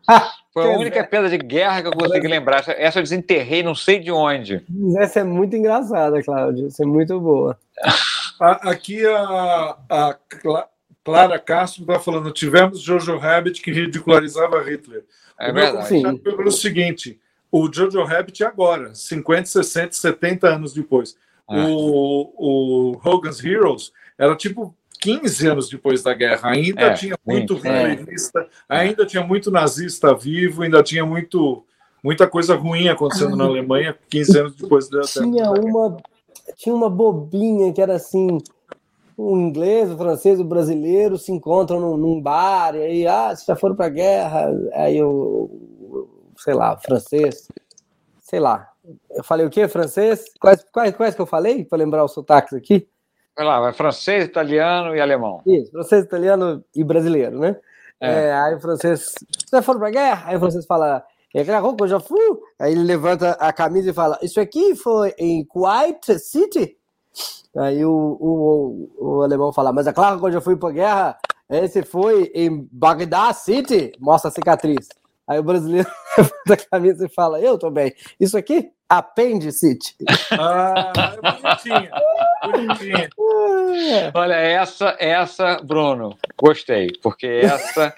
Foi 0.53 0.71
a 0.71 0.77
única 0.77 1.03
pedra 1.03 1.29
de 1.31 1.37
guerra 1.39 1.81
que 1.81 1.87
eu 1.87 1.91
consegui 1.93 2.27
lembrar. 2.27 2.59
Essa, 2.59 2.71
essa 2.73 2.99
eu 2.99 3.03
desenterrei, 3.03 3.63
não 3.63 3.73
sei 3.73 3.97
de 3.99 4.11
onde. 4.11 4.63
Essa 4.99 5.21
é 5.21 5.23
muito 5.23 5.55
engraçada, 5.55 6.21
Cláudio. 6.21 6.67
Essa 6.67 6.83
é 6.83 6.85
muito 6.85 7.19
boa. 7.19 7.57
Aqui 8.51 9.05
a, 9.05 9.77
a 9.89 10.17
Cla- 10.41 10.67
Clara 11.03 11.39
Castro 11.39 11.81
está 11.83 11.99
falando, 11.99 12.31
tivemos 12.31 12.81
Jojo 12.81 13.17
Rabbit 13.17 13.61
que 13.61 13.71
ridicularizava 13.71 14.61
Hitler. 14.63 15.05
É 15.39 15.51
o 15.51 15.53
meu 15.53 15.63
verdade. 15.63 16.21
foi 16.23 16.35
pelo 16.37 16.51
seguinte, 16.51 17.19
o 17.51 17.71
Jojo 17.71 18.03
Rabbit 18.03 18.43
agora, 18.43 18.93
50, 18.95 19.45
60, 19.47 19.93
70 19.93 20.47
anos 20.47 20.73
depois. 20.73 21.15
Ah. 21.47 21.65
O, 21.67 22.33
o 22.93 23.01
Hogan's 23.03 23.43
Heroes 23.43 23.91
era 24.17 24.35
tipo 24.35 24.75
15 25.01 25.47
anos 25.47 25.69
depois 25.69 26.01
da 26.01 26.13
guerra. 26.13 26.49
Ainda 26.51 26.81
É, 26.81 26.93
tinha 26.93 27.15
muito 27.25 27.53
muito, 27.55 27.67
é. 27.67 27.91
hitlerista, 27.93 28.47
ainda 28.69 29.05
tinha 29.05 29.23
muito 29.23 29.51
nazista 29.51 30.15
vivo, 30.15 30.63
ainda 30.63 30.81
tinha 30.81 31.05
muito, 31.05 31.65
muita 32.01 32.25
coisa 32.27 32.55
ruim 32.55 32.87
acontecendo 32.87 33.35
na 33.35 33.43
Alemanha 33.45 33.97
15 34.09 34.39
anos 34.39 34.55
depois 34.55 34.87
da, 34.89 35.01
da 35.01 35.05
Tinha 35.07 35.51
uma, 35.51 35.97
tinha 36.55 36.73
uma 36.75 36.89
bobinha 36.89 37.71
que 37.73 37.81
era 37.81 37.95
assim: 37.95 38.37
o 39.17 39.37
inglês, 39.37 39.91
o 39.91 39.97
francês, 39.97 40.39
o 40.39 40.43
brasileiro 40.43 41.17
se 41.17 41.31
encontram 41.31 41.79
num, 41.79 41.97
num 41.97 42.21
bar, 42.21 42.75
e 42.75 42.81
aí, 42.81 43.07
ah, 43.07 43.27
vocês 43.29 43.45
já 43.45 43.55
foram 43.55 43.75
pra 43.75 43.89
guerra, 43.89 44.49
aí 44.73 45.01
o- 45.03 46.09
sei 46.37 46.53
lá, 46.53 46.77
francês, 46.77 47.47
sei 48.21 48.39
lá. 48.39 48.69
Eu 49.11 49.23
falei 49.23 49.45
o 49.45 49.49
quê? 49.49 49.67
Francês? 49.67 50.25
Quais, 50.39 50.63
quais, 50.71 50.95
quais 50.95 51.15
que 51.15 51.21
eu 51.21 51.25
falei? 51.25 51.63
Para 51.63 51.77
lembrar 51.77 52.03
os 52.03 52.11
sotaques 52.11 52.53
aqui? 52.53 52.87
Vai 53.35 53.45
lá, 53.45 53.59
vai 53.59 53.73
francês, 53.73 54.25
italiano 54.25 54.95
e 54.95 54.99
alemão. 55.01 55.41
Isso, 55.45 55.71
francês, 55.71 56.03
italiano 56.03 56.63
e 56.75 56.83
brasileiro, 56.83 57.39
né? 57.39 57.55
É. 58.01 58.25
É, 58.25 58.33
aí 58.33 58.55
o 58.55 58.59
francês, 58.59 58.99
vocês 59.01 59.49
já 59.51 59.61
foram 59.61 59.79
pra 59.79 59.89
guerra? 59.89 60.23
Aí 60.27 60.35
o 60.35 60.39
francês 60.39 60.65
fala, 60.65 61.03
é 61.33 61.43
claro 61.45 61.75
que 61.75 61.83
eu 61.83 61.87
já 61.87 61.99
fui. 61.99 62.19
Aí 62.63 62.71
ele 62.71 62.83
levanta 62.83 63.31
a 63.31 63.51
camisa 63.51 63.89
e 63.89 63.93
fala, 63.93 64.17
isso 64.21 64.39
aqui 64.39 64.73
foi 64.73 65.13
em 65.19 65.43
Kuwait 65.43 66.17
City? 66.17 66.77
Aí 67.57 67.83
o, 67.83 67.91
o, 67.91 68.89
o 68.97 69.21
alemão 69.21 69.51
fala, 69.51 69.73
mas 69.73 69.85
é 69.85 69.91
claro 69.91 70.17
que 70.17 70.33
eu 70.33 70.41
fui 70.41 70.55
pra 70.55 70.71
guerra. 70.71 71.17
Esse 71.49 71.83
foi 71.83 72.31
em 72.33 72.65
Bagdá 72.71 73.33
City? 73.33 73.91
Mostra 73.99 74.29
a 74.29 74.33
cicatriz. 74.33 74.87
Aí 75.27 75.37
o 75.39 75.43
brasileiro 75.43 75.89
levanta 76.17 76.53
a 76.53 76.69
camisa 76.69 77.05
e 77.05 77.09
fala, 77.09 77.41
eu 77.41 77.57
também. 77.57 77.93
Isso 78.17 78.37
aqui? 78.37 78.71
Appendicite. 78.97 79.95
Ah, 80.31 80.91
é 80.95 81.31
bonitinha. 81.31 81.91
bonitinha. 82.43 83.09
É. 83.91 84.11
Olha, 84.15 84.35
essa, 84.35 84.95
essa, 84.99 85.57
Bruno, 85.63 86.15
gostei, 86.37 86.91
porque 87.01 87.25
essa, 87.43 87.93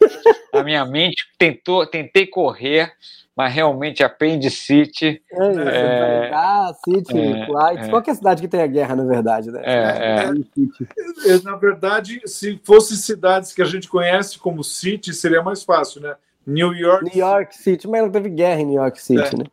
a 0.54 0.64
minha 0.64 0.86
mente 0.86 1.25
tentou, 1.38 1.86
tentei 1.86 2.25
correr, 2.28 2.94
mas 3.36 3.54
realmente 3.54 4.04
apendicite. 4.04 5.22
É 5.32 5.52
isso, 5.52 5.60
É. 5.62 6.30
Bagdá 6.30 6.74
City, 6.86 7.18
É, 7.20 7.46
Kuwait. 7.46 7.84
é. 7.84 7.90
Qualquer 7.90 8.16
cidade 8.16 8.42
que 8.42 8.48
tenha 8.48 8.68
guerra, 8.68 8.96
na 8.96 9.04
verdade, 9.04 9.52
né? 9.52 9.62
É, 9.64 9.74
é. 9.75 10.20
Appendicite. 10.25 10.88
É, 11.28 11.40
Na 11.44 11.56
verdade, 11.58 12.22
se 12.25 12.60
fossem 12.64 12.96
cidades 12.96 13.52
que 13.54 13.62
a 13.62 13.66
gente 13.66 13.90
conhece 13.90 14.40
como 14.40 14.64
City, 14.64 15.14
seria 15.14 15.42
mais 15.44 15.64
fácil, 15.64 16.02
né? 16.02 16.16
New 16.48 16.74
York. 16.74 17.04
New 17.06 17.18
York 17.28 17.56
City, 17.58 17.88
mas 17.88 18.02
não 18.04 18.12
teve 18.12 18.30
guerra 18.30 18.62
em 18.62 18.66
New 18.68 18.75
York 18.82 19.02
City, 19.02 19.20
É. 19.36 19.38
né? 19.40 19.46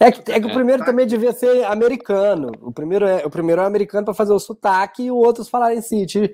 É 0.00 0.12
que, 0.12 0.30
é 0.30 0.40
que 0.40 0.46
o 0.46 0.50
É. 0.50 0.54
primeiro 0.54 0.84
também 0.84 1.06
devia 1.06 1.32
ser 1.32 1.64
americano. 1.64 2.52
O 2.60 2.72
primeiro 2.72 3.04
é, 3.04 3.26
o 3.26 3.30
primeiro 3.30 3.60
é 3.60 3.64
americano 3.66 4.04
para 4.04 4.14
fazer 4.14 4.32
o 4.32 4.38
sotaque 4.38 5.04
e 5.04 5.10
o 5.10 5.16
outros 5.16 5.48
falarem 5.48 5.80
City 5.80 6.32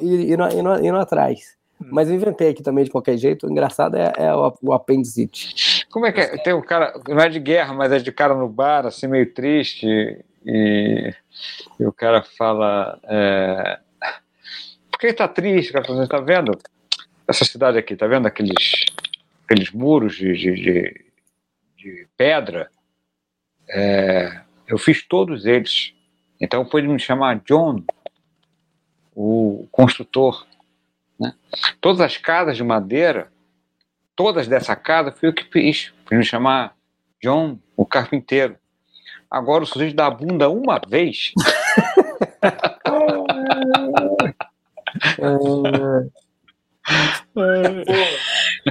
e 0.00 0.32
indo, 0.32 0.96
atrás. 0.96 1.56
Hum. 1.80 1.88
Mas 1.90 2.08
eu 2.08 2.14
inventei 2.14 2.50
aqui 2.50 2.62
também 2.62 2.84
de 2.84 2.90
qualquer 2.90 3.16
jeito. 3.16 3.46
O 3.46 3.50
engraçado 3.50 3.96
é, 3.96 4.12
é 4.16 4.34
o, 4.34 4.54
o 4.62 4.72
apendicite. 4.72 5.86
Como 5.90 6.06
é 6.06 6.12
que 6.12 6.20
é? 6.20 6.36
Tem 6.38 6.54
um 6.54 6.62
cara, 6.62 6.94
não 7.08 7.20
é 7.20 7.28
de 7.28 7.40
guerra, 7.40 7.74
mas 7.74 7.90
é 7.90 7.98
de 7.98 8.12
cara 8.12 8.34
no 8.34 8.48
bar, 8.48 8.86
assim, 8.86 9.08
meio 9.08 9.32
triste, 9.34 9.86
e, 10.46 11.14
e 11.80 11.84
o 11.86 11.92
cara 11.92 12.22
fala. 12.22 12.98
É, 13.04 13.80
Por 14.92 15.00
que 15.00 15.12
tá 15.12 15.26
triste? 15.26 15.70
O 15.70 15.72
cara 15.72 15.84
fala, 15.84 16.06
tá 16.06 16.20
vendo? 16.20 16.56
Essa 17.26 17.44
cidade 17.44 17.76
aqui, 17.78 17.96
tá 17.96 18.06
vendo 18.06 18.26
aqueles, 18.26 18.84
aqueles 19.44 19.72
muros 19.72 20.14
de, 20.16 20.32
de, 20.32 20.54
de, 20.54 21.04
de 21.76 22.08
pedra? 22.16 22.70
É, 23.70 24.40
eu 24.66 24.78
fiz 24.78 25.06
todos 25.06 25.46
eles. 25.46 25.94
Então 26.40 26.64
pode 26.64 26.86
me 26.88 26.98
chamar 26.98 27.40
John, 27.40 27.82
o 29.14 29.68
construtor. 29.70 30.46
Né? 31.18 31.34
Todas 31.80 32.00
as 32.00 32.16
casas 32.16 32.56
de 32.56 32.64
madeira 32.64 33.30
todas 34.20 34.46
dessa 34.46 34.76
casa 34.76 35.10
fui 35.10 35.30
eu 35.30 35.32
que 35.32 35.44
fiz. 35.44 35.94
Fui 36.04 36.18
me 36.18 36.24
chamar 36.24 36.74
John, 37.22 37.58
o 37.74 37.86
carpinteiro. 37.86 38.54
Agora 39.30 39.64
o 39.64 39.66
sujeito 39.66 39.96
dá 39.96 40.08
a 40.08 40.10
bunda 40.10 40.50
uma 40.50 40.78
vez. 40.86 41.32
É, 47.36 48.18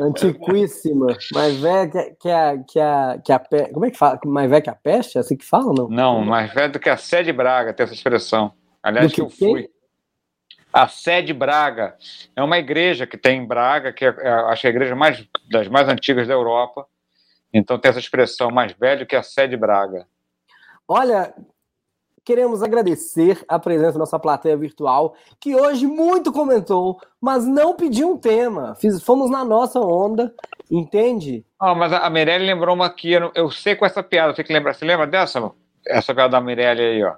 antiquíssima. 0.01 1.07
Mais 1.33 1.55
velha 1.59 1.87
que, 1.89 2.11
que, 2.15 2.29
a, 2.29 2.57
que, 2.57 2.79
a, 2.79 3.21
que 3.23 3.31
a 3.31 3.39
pe- 3.39 3.71
Como 3.73 3.85
é 3.85 3.91
que 3.91 3.97
fala? 3.97 4.19
Mais 4.25 4.49
velha 4.49 4.61
que 4.61 4.69
a 4.69 4.75
peste? 4.75 5.17
É 5.17 5.21
assim 5.21 5.37
que 5.37 5.45
fala 5.45 5.73
não? 5.73 5.89
Não, 5.89 6.21
mais 6.21 6.53
velho 6.53 6.73
do 6.73 6.79
que 6.79 6.89
a 6.89 6.97
Sede 6.97 7.31
Braga, 7.31 7.73
tem 7.73 7.83
essa 7.83 7.93
expressão. 7.93 8.53
Aliás, 8.81 9.11
que 9.11 9.21
eu 9.21 9.29
fui. 9.29 9.69
A 10.71 10.87
Sede 10.87 11.33
Braga 11.33 11.95
é 12.35 12.43
uma 12.43 12.57
igreja 12.59 13.07
que 13.07 13.17
tem 13.17 13.39
em 13.41 13.45
Braga, 13.47 13.91
que 13.91 14.05
é, 14.05 14.15
é, 14.19 14.29
acho 14.29 14.61
que 14.61 14.67
é 14.67 14.69
a 14.69 14.73
igreja 14.73 14.95
mais, 14.95 15.27
das 15.49 15.67
mais 15.67 15.87
antigas 15.89 16.27
da 16.27 16.33
Europa. 16.33 16.85
Então 17.51 17.79
tem 17.79 17.89
essa 17.89 17.99
expressão, 17.99 18.51
mais 18.51 18.71
velho 18.73 19.07
que 19.07 19.15
a 19.15 19.23
Sede 19.23 19.57
Braga. 19.57 20.05
Olha, 20.87 21.33
queremos 22.29 22.61
agradecer 22.61 23.43
a 23.47 23.57
presença 23.57 23.93
da 23.93 23.99
nossa 23.99 24.19
plateia 24.19 24.55
virtual, 24.55 25.15
que 25.39 25.55
hoje 25.55 25.87
muito 25.87 26.31
comentou, 26.31 27.01
mas 27.19 27.43
não 27.43 27.75
pediu 27.75 28.11
um 28.11 28.17
tema. 28.19 28.75
Fiz, 28.75 29.01
fomos 29.01 29.31
na 29.31 29.43
nossa 29.43 29.79
onda, 29.79 30.31
entende? 30.69 31.43
Ah, 31.59 31.73
mas 31.73 31.91
a 31.91 32.07
Mirelle 32.07 32.45
lembrou 32.45 32.75
uma 32.75 32.85
aqui, 32.85 33.13
eu, 33.13 33.31
eu 33.33 33.49
sei 33.49 33.75
com 33.75 33.83
essa 33.83 34.03
piada, 34.03 34.31
você 34.31 34.43
que 34.43 34.53
lembra, 34.53 34.75
você 34.75 34.85
lembra 34.85 35.07
dessa? 35.07 35.51
Essa 35.87 36.13
piada 36.13 36.29
da 36.29 36.39
Mirelle 36.39 36.81
aí, 36.83 37.03
ó. 37.03 37.15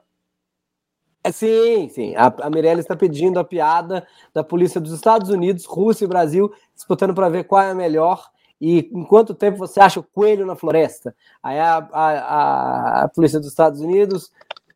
É, 1.25 1.32
sim, 1.34 1.89
sim. 1.89 2.15
A, 2.15 2.34
a 2.44 2.50
Mirella 2.50 2.80
está 2.80 2.96
pedindo 2.96 3.38
a 3.38 3.44
piada 3.44 4.08
da 4.34 4.46
polícia 4.46 4.80
dos 4.80 4.94
Estados 4.94 5.30
Unidos, 5.30 5.65
Rússia 5.65 6.06
e 6.06 6.08
Brasil, 6.08 6.53
disputando 6.74 7.13
para 7.13 7.27
ver 7.27 7.44
qual 7.44 7.62
é 7.62 7.72
a 7.72 7.75
melhor. 7.75 8.32
E 8.62 8.89
em 8.94 9.03
quanto 9.03 9.34
tempo 9.34 9.58
você 9.58 9.82
acha 9.82 10.00
o 10.00 10.03
coelho 10.03 10.46
na 10.46 10.56
floresta? 10.56 11.13
Aí 11.44 11.60
a, 11.60 11.77
a, 11.91 12.10
a, 12.12 13.03
a 13.03 13.08
polícia 13.10 13.39
dos 13.39 13.50
Estados 13.50 13.82
Unidos 13.82 14.32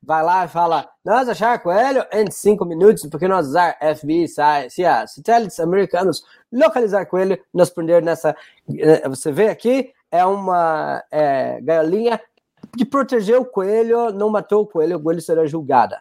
vai 0.06 0.24
lá 0.24 0.46
e 0.46 0.48
fala: 0.48 0.88
Nós 1.04 1.28
achar 1.28 1.60
coelho 1.62 2.06
em 2.12 2.30
cinco 2.32 2.64
minutos, 2.66 3.06
porque 3.10 3.28
nós 3.28 3.48
usar 3.48 3.78
FBI, 3.80 4.28
CIA, 4.70 5.08
satélites 5.08 5.60
americanos, 5.60 6.24
localizar 6.52 7.06
coelho, 7.06 7.38
nos 7.54 7.70
prender 7.70 8.04
nessa. 8.04 8.36
eh, 8.78 9.08
Você 9.10 9.32
vê 9.32 9.50
aqui, 9.50 9.92
é 10.12 10.24
uma 10.26 11.04
é, 11.12 11.60
galinha 11.62 12.20
que 12.78 12.86
protegeu 12.86 13.42
o 13.42 13.46
coelho, 13.46 14.12
não 14.12 14.30
matou 14.30 14.62
o 14.64 14.68
coelho, 14.68 14.98
o 14.98 15.02
coelho 15.02 15.22
será 15.22 15.46
julgada. 15.46 16.00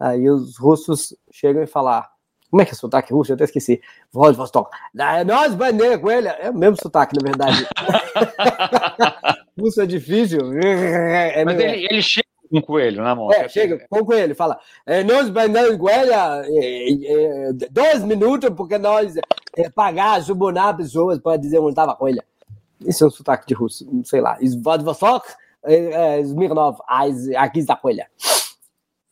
Aí 0.00 0.28
os 0.28 0.58
russos 0.58 1.14
chegam 1.30 1.62
e 1.62 1.66
falam: 1.66 2.02
como 2.50 2.62
é 2.62 2.64
que 2.64 2.72
é 2.72 2.74
sotaque 2.74 3.12
russo? 3.12 3.32
Eu 3.32 3.34
até 3.34 3.44
esqueci. 3.44 3.80
Vladivostok. 4.12 4.70
"Ah, 4.98 5.24
Nós, 5.24 5.54
bandeira 5.54 5.98
coelho. 5.98 6.28
É 6.28 6.50
o 6.50 6.54
mesmo 6.54 6.76
sotaque, 6.80 7.16
na 7.16 7.22
verdade. 7.28 7.66
Russo 9.58 9.80
é 9.82 9.86
difícil. 9.86 10.40
É, 10.62 11.44
Mas 11.44 11.58
ele, 11.58 11.86
ele 11.90 12.02
chega 12.02 12.23
com 12.23 12.23
um 12.58 12.60
coelho 12.60 13.02
na 13.02 13.14
mão. 13.14 13.32
é, 13.32 13.48
chega 13.48 13.86
com 13.88 13.98
o 14.00 14.04
coelho, 14.04 14.34
fala, 14.34 14.58
é, 14.86 15.02
nós 15.02 15.28
vendemos 15.28 15.76
coelho 15.76 16.12
é, 16.12 16.48
é, 17.48 17.52
dois 17.70 18.02
minutos 18.02 18.50
porque 18.50 18.78
nós 18.78 19.14
é, 19.56 19.70
pagar, 19.70 20.22
subornar 20.22 20.76
pessoas 20.76 21.18
para 21.18 21.36
dizer 21.36 21.58
onde 21.58 21.70
estava 21.70 21.92
a 21.92 21.96
coelha. 21.96 22.24
Isso 22.80 23.04
é 23.04 23.06
um 23.06 23.10
sotaque 23.10 23.46
de 23.46 23.54
russo, 23.54 23.86
não 23.90 24.04
sei 24.04 24.20
lá. 24.20 24.38
Vladivostok, 24.62 25.26
Smirnov, 26.22 26.78
aqui 27.36 27.60
está 27.60 27.74
a 27.74 27.78
coelha. 27.78 28.08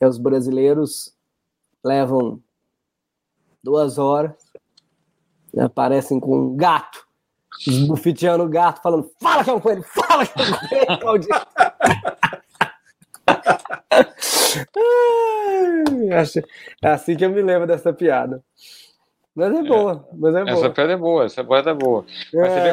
E 0.01 0.05
os 0.07 0.19
brasileiros 0.19 1.15
levam 1.85 2.41
duas 3.63 3.97
horas 3.99 4.33
e 5.55 5.61
aparecem 5.61 6.19
com 6.19 6.37
um 6.37 6.57
gato, 6.57 7.07
esbufeteando 7.67 8.45
o 8.45 8.49
gato, 8.49 8.83
falando, 8.83 9.11
fala 9.21 9.45
que 9.45 9.51
é 9.51 9.53
um 9.53 9.61
coelho, 9.61 9.83
fala 9.85 10.27
que 10.27 10.41
é 10.41 10.43
um 10.43 10.69
coelho, 10.69 10.99
Claudinho." 11.01 11.35
Ai, 11.35 11.41
acho- 11.61 11.72
É 16.83 16.89
assim 16.89 17.17
que 17.17 17.25
eu 17.25 17.31
me 17.31 17.43
lembro 17.43 17.67
dessa 17.67 17.93
piada. 17.93 18.43
Mas 19.35 19.53
é 19.55 19.63
boa, 19.63 20.07
mas 20.13 20.35
é 20.35 20.43
Essa 20.43 20.53
boa. 20.55 20.71
piada 20.71 20.93
é 20.93 20.97
boa, 20.97 21.25
essa 21.25 21.45
piada 21.45 21.71
é 21.71 21.75
boa. 21.75 22.05
Mas 22.35 22.53
você 22.53 22.61
vê 22.61 22.69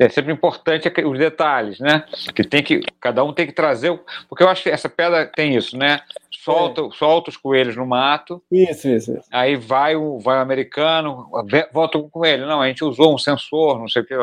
É, 0.00 0.06
é 0.06 0.08
sempre 0.08 0.32
importante 0.32 0.88
os 1.04 1.18
detalhes, 1.18 1.78
né? 1.80 2.04
Que 2.34 2.44
tem 2.44 2.62
que 2.62 2.80
cada 3.00 3.22
um 3.24 3.32
tem 3.32 3.46
que 3.46 3.52
trazer, 3.52 3.90
o- 3.90 4.00
porque 4.28 4.42
eu 4.44 4.48
acho 4.48 4.62
que 4.62 4.70
essa 4.70 4.88
pedra 4.88 5.26
tem 5.26 5.56
isso, 5.56 5.76
né? 5.76 6.00
Solta, 6.44 6.82
É. 6.82 6.90
solta 6.92 7.30
os 7.30 7.36
coelhos 7.36 7.76
no 7.76 7.86
mato, 7.86 8.42
Isso, 8.52 8.88
isso, 8.88 9.16
isso. 9.16 9.28
aí 9.32 9.56
vai 9.56 9.96
o 9.96 10.18
vai 10.18 10.38
o 10.38 10.40
americano, 10.42 11.28
volta 11.72 11.98
com 11.98 12.06
o 12.06 12.10
coelho. 12.10 12.46
Não, 12.46 12.60
a 12.60 12.68
gente 12.68 12.84
usou 12.84 13.14
um 13.14 13.18
sensor, 13.18 13.78
não 13.78 13.88
sei 13.88 14.02
o 14.02 14.06
que, 14.06 14.14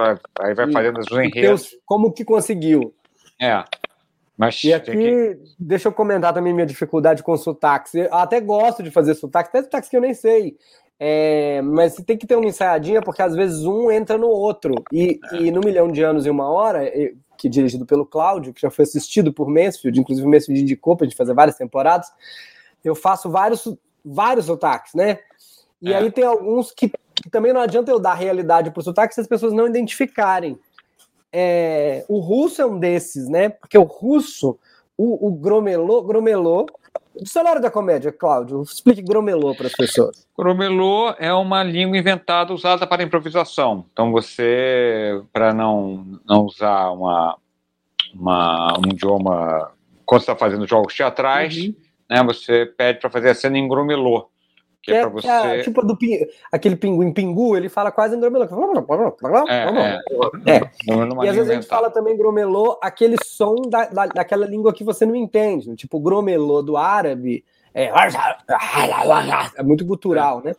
aí 0.42 0.54
vai 0.54 0.72
fazendo 0.72 1.00
os 1.00 1.06
Deus, 1.08 1.26
enredos. 1.26 1.70
como 1.86 2.14
que 2.14 2.24
conseguiu? 2.24 2.94
É. 3.42 3.64
Mas 4.38 4.64
E 4.64 4.80
tem 4.80 4.82
que- 4.82 4.92
aqui, 4.92 5.40
deixa 5.60 5.88
eu 5.88 5.92
comentar 5.92 6.34
também 6.34 6.54
minha 6.54 6.66
dificuldade 6.66 7.22
com 7.22 7.36
sotaques. 7.38 7.94
Eu 7.94 8.14
até 8.14 8.40
gosto 8.40 8.82
de 8.82 8.90
fazer 8.90 9.14
sotaques, 9.14 9.50
até 9.50 9.64
sotaques 9.64 9.90
que 9.90 9.98
eu 9.98 10.02
nem 10.02 10.14
sei. 10.14 10.58
É, 11.00 11.62
mas 11.64 11.94
você 11.94 12.04
tem 12.04 12.16
que 12.16 12.28
ter 12.28 12.36
uma 12.36 12.46
ensaiadinha, 12.46 13.02
porque 13.02 13.24
às 13.24 13.36
vezes 13.36 13.66
um 13.66 13.92
entra 13.92 14.18
no 14.18 14.28
outro. 14.28 14.76
E, 14.92 15.20
é. 15.32 15.38
e 15.38 15.52
no 15.52 15.60
Milhão 15.60 15.92
de 15.92 16.04
Anos 16.04 16.26
e 16.26 16.30
Uma 16.30 16.50
Hora, 16.50 16.90
que 17.38 17.48
é 17.48 17.50
dirigido 17.50 17.88
pelo 17.88 18.06
Cláudio, 18.06 18.54
que 18.54 18.62
já 18.62 18.70
foi 18.70 18.84
assistido 18.84 19.34
por 19.34 19.50
Mansfield, 19.50 20.00
inclusive 20.00 20.28
o 20.28 20.30
Mansfield 20.30 20.62
indicou 20.62 20.96
pra 20.96 21.08
gente 21.08 21.18
fazer 21.18 21.34
várias 21.34 21.58
temporadas, 21.58 22.08
eu 22.84 22.94
faço 22.94 23.32
vários, 23.32 23.68
vários 24.06 24.46
sotaques, 24.46 24.94
né? 24.94 25.18
E 25.82 25.92
é. 25.92 25.98
aí 25.98 26.12
tem 26.12 26.24
alguns 26.24 26.72
que, 26.72 26.90
que, 27.16 27.30
também 27.32 27.52
não 27.52 27.62
adianta 27.62 27.90
eu 27.90 28.00
dar 28.00 28.14
realidade 28.14 28.70
pro 28.70 28.84
sotaque 28.84 29.16
se 29.16 29.22
as 29.22 29.28
pessoas 29.28 29.54
não 29.54 29.68
identificarem. 29.68 30.60
É, 31.34 32.06
o 32.08 32.20
russo 32.20 32.62
é 32.62 32.66
um 32.66 32.78
desses, 32.78 33.28
né? 33.30 33.50
Porque 33.50 33.78
o 33.78 33.84
russo, 33.84 34.60
o, 34.98 35.28
o 35.28 35.32
gromelô, 35.32 36.02
gromelô 36.04 36.68
Dicionário 37.20 37.62
da 37.62 37.70
comédia, 37.70 38.12
Cláudio, 38.12 38.62
explique 38.62 39.02
gromelô 39.02 39.54
para 39.54 39.68
as 39.68 39.74
pessoas. 39.74 40.26
Gromelô 40.38 41.14
é 41.20 41.32
uma 41.34 41.62
língua 41.62 41.98
inventada 41.98 42.54
usada 42.54 42.88
para 42.88 43.04
improvisação. 43.04 43.86
Então 43.92 44.12
você, 44.12 45.22
para 45.34 45.54
não, 45.54 46.20
não 46.26 46.46
usar 46.46 46.90
uma, 46.92 47.38
uma, 48.14 48.78
um 48.80 48.90
idioma 48.90 49.72
quando 50.06 50.22
está 50.22 50.36
fazendo 50.36 50.66
jogos 50.66 50.96
teatrais, 50.96 51.58
uhum. 51.58 51.76
né, 52.10 52.24
você 52.24 52.66
pede 52.66 53.00
para 53.00 53.10
fazer 53.10 53.30
a 53.30 53.36
cena 53.36 53.58
em 53.58 53.68
gromelô. 53.68 54.30
Que, 54.84 54.92
é, 54.92 54.98
é 54.98 55.08
você... 55.08 55.28
É, 55.28 55.62
tipo 55.62 55.86
do 55.86 55.98
aquele 56.52 56.76
pinguim 56.76 57.14
pingu, 57.14 57.56
ele 57.56 57.70
fala 57.70 57.92
quase 57.92 58.16
em 58.16 58.20
gromelô. 58.20 58.46
É, 59.48 60.00
é. 60.48 60.56
é. 60.56 60.72
E 61.24 61.30
às 61.30 61.36
vezes 61.36 61.50
a 61.50 61.54
gente 61.54 61.68
fala 61.68 61.92
também 61.92 62.18
gromelô, 62.18 62.80
aquele 62.82 63.16
som 63.24 63.56
da, 63.70 63.86
da, 63.86 64.08
daquela 64.08 64.46
língua 64.46 64.74
que 64.74 64.84
você 64.84 65.06
não 65.06 65.16
entende. 65.16 65.76
Tipo, 65.76 66.00
gromelô 66.00 66.64
do 66.64 66.78
árabe 66.78 67.46
é, 67.74 67.92
é 69.56 69.64
muito 69.64 69.86
gutural, 69.86 70.42
né? 70.44 70.54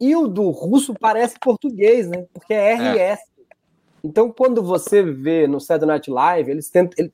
E 0.00 0.16
o 0.16 0.26
do 0.26 0.50
russo 0.50 0.94
parece 0.94 1.38
português, 1.38 2.08
né? 2.08 2.24
Porque 2.32 2.52
é 2.52 2.74
RS. 2.74 2.98
É. 2.98 3.18
Então, 4.04 4.32
quando 4.32 4.62
você 4.62 5.00
vê 5.02 5.46
no 5.46 5.60
Saturday 5.60 5.94
Night 5.94 6.10
Live, 6.10 6.50
eles 6.50 6.68
tentam. 6.68 6.92
Ele, 6.98 7.12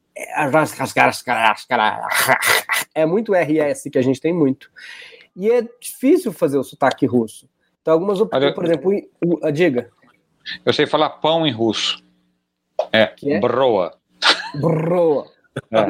é 2.94 3.04
muito 3.04 3.35
RS 3.35 3.90
que 3.92 3.99
a 3.99 4.02
gente 4.02 4.20
tem 4.20 4.32
muito. 4.32 4.70
E 5.38 5.52
é 5.52 5.62
difícil 5.80 6.33
fazer 6.33 6.59
o 6.59 6.64
sotaque 6.64 7.07
russo. 7.07 7.49
Então, 7.80 7.95
algumas 7.95 8.21
opções, 8.21 8.54
por 8.54 8.64
exemplo, 8.64 8.90
o, 9.25 9.47
a, 9.47 9.52
diga. 9.52 9.88
Eu 10.64 10.73
sei 10.73 10.85
falar 10.85 11.11
pão 11.11 11.47
em 11.47 11.52
russo. 11.52 12.02
É, 12.92 13.14
é? 13.25 13.40
broa. 13.40 13.95
Broa. 14.57 15.30
É. 15.73 15.87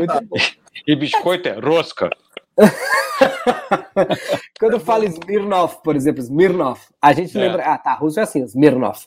E 0.87 0.97
biscoito 0.97 1.47
é 1.47 1.59
rosca. 1.59 2.09
Quando 4.59 4.81
fala 4.81 5.05
Smirnov, 5.05 5.83
por 5.85 5.95
exemplo, 5.95 6.23
Smirnov, 6.23 6.81
a 7.03 7.13
gente 7.13 7.37
é. 7.37 7.41
lembra. 7.43 7.65
Ah, 7.65 7.77
tá, 7.77 7.93
russo 7.93 8.19
é 8.19 8.23
assim, 8.23 8.43
Smirnov. 8.45 8.99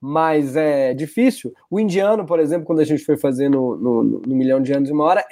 Mas 0.00 0.56
é 0.56 0.94
difícil. 0.94 1.52
O 1.70 1.78
indiano, 1.78 2.24
por 2.24 2.40
exemplo, 2.40 2.64
quando 2.64 2.80
a 2.80 2.84
gente 2.84 3.04
foi 3.04 3.18
fazer 3.18 3.50
no, 3.50 3.76
no, 3.76 4.02
no 4.02 4.34
Milhão 4.34 4.62
de 4.62 4.72
Anos 4.72 4.88
e 4.88 4.92
uma 4.92 5.04
Hora, 5.04 5.22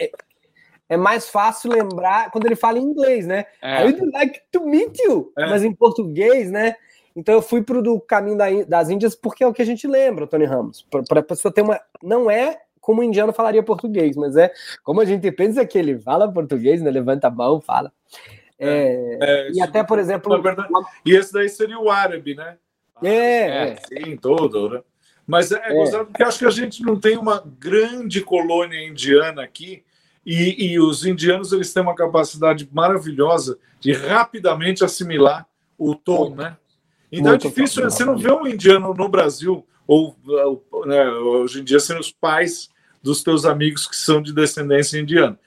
é, 0.88 0.94
é 0.94 0.96
mais 0.96 1.28
fácil 1.28 1.70
lembrar 1.72 2.30
quando 2.30 2.46
ele 2.46 2.56
fala 2.56 2.78
em 2.78 2.82
inglês, 2.82 3.26
né? 3.26 3.46
É. 3.62 3.82
I 3.82 3.84
would 3.84 4.10
like 4.12 4.40
to 4.52 4.66
meet 4.66 4.98
you, 5.00 5.32
é. 5.38 5.46
mas 5.46 5.64
em 5.64 5.72
português, 5.72 6.50
né? 6.50 6.76
Então 7.16 7.34
eu 7.34 7.42
fui 7.42 7.62
pro 7.62 7.82
do 7.82 8.00
caminho 8.00 8.38
das 8.66 8.88
Índias 8.88 9.14
porque 9.14 9.44
é 9.44 9.46
o 9.46 9.52
que 9.52 9.62
a 9.62 9.66
gente 9.66 9.86
lembra, 9.86 10.26
Tony 10.26 10.44
Ramos. 10.44 10.86
Para 11.08 11.20
a 11.20 11.22
pessoa 11.22 11.52
ter 11.52 11.62
uma. 11.62 11.80
Não 12.02 12.30
é 12.30 12.60
como 12.80 13.00
o 13.00 13.04
indiano 13.04 13.32
falaria 13.32 13.62
português, 13.62 14.16
mas 14.16 14.36
é 14.36 14.52
como 14.82 15.00
a 15.00 15.04
gente 15.04 15.30
pensa 15.32 15.64
que 15.64 15.78
ele 15.78 15.98
fala 15.98 16.30
português, 16.30 16.82
né? 16.82 16.90
Levanta 16.90 17.28
a 17.28 17.30
mão, 17.30 17.60
fala. 17.60 17.92
É, 18.58 19.18
é, 19.20 19.50
e 19.52 19.62
até, 19.62 19.82
por 19.82 19.98
exemplo. 19.98 20.40
Verdade, 20.42 20.68
e 21.04 21.14
esse 21.14 21.32
daí 21.32 21.48
seria 21.48 21.78
o 21.78 21.90
árabe, 21.90 22.34
né? 22.34 22.56
É, 23.02 23.68
é. 23.68 23.76
Sim, 23.76 24.16
todo, 24.16 24.70
né? 24.70 24.82
Mas 25.26 25.50
é, 25.52 25.56
é, 25.64 25.72
gozado 25.72 26.06
porque 26.06 26.22
acho 26.22 26.38
que 26.38 26.46
a 26.46 26.50
gente 26.50 26.82
não 26.82 26.98
tem 26.98 27.16
uma 27.16 27.42
grande 27.58 28.20
colônia 28.20 28.86
indiana 28.86 29.42
aqui 29.42 29.82
e, 30.24 30.72
e, 30.72 30.80
os 30.80 31.04
indianos 31.04 31.52
eles 31.52 31.72
têm 31.72 31.82
uma 31.82 31.94
capacidade 31.94 32.68
maravilhosa 32.72 33.58
de 33.78 33.92
rapidamente 33.92 34.82
assimilar 34.82 35.46
o 35.78 35.94
tom, 35.94 36.34
né? 36.34 36.56
Então 37.12 37.30
Muito 37.30 37.46
é 37.46 37.50
difícil, 37.50 37.84
você 37.84 38.04
não 38.04 38.16
vê 38.16 38.32
um 38.32 38.46
indiano 38.46 38.94
no 38.94 39.08
Brasil, 39.08 39.66
ou 39.86 40.16
né, 40.86 41.08
hoje 41.10 41.60
em 41.60 41.64
dia 41.64 41.78
sendo 41.78 42.00
os 42.00 42.10
pais 42.10 42.70
dos 43.02 43.22
teus 43.22 43.44
amigos 43.44 43.86
que 43.86 43.94
são 43.94 44.22
de 44.22 44.32
descendência 44.32 44.98
indiana, 44.98 45.38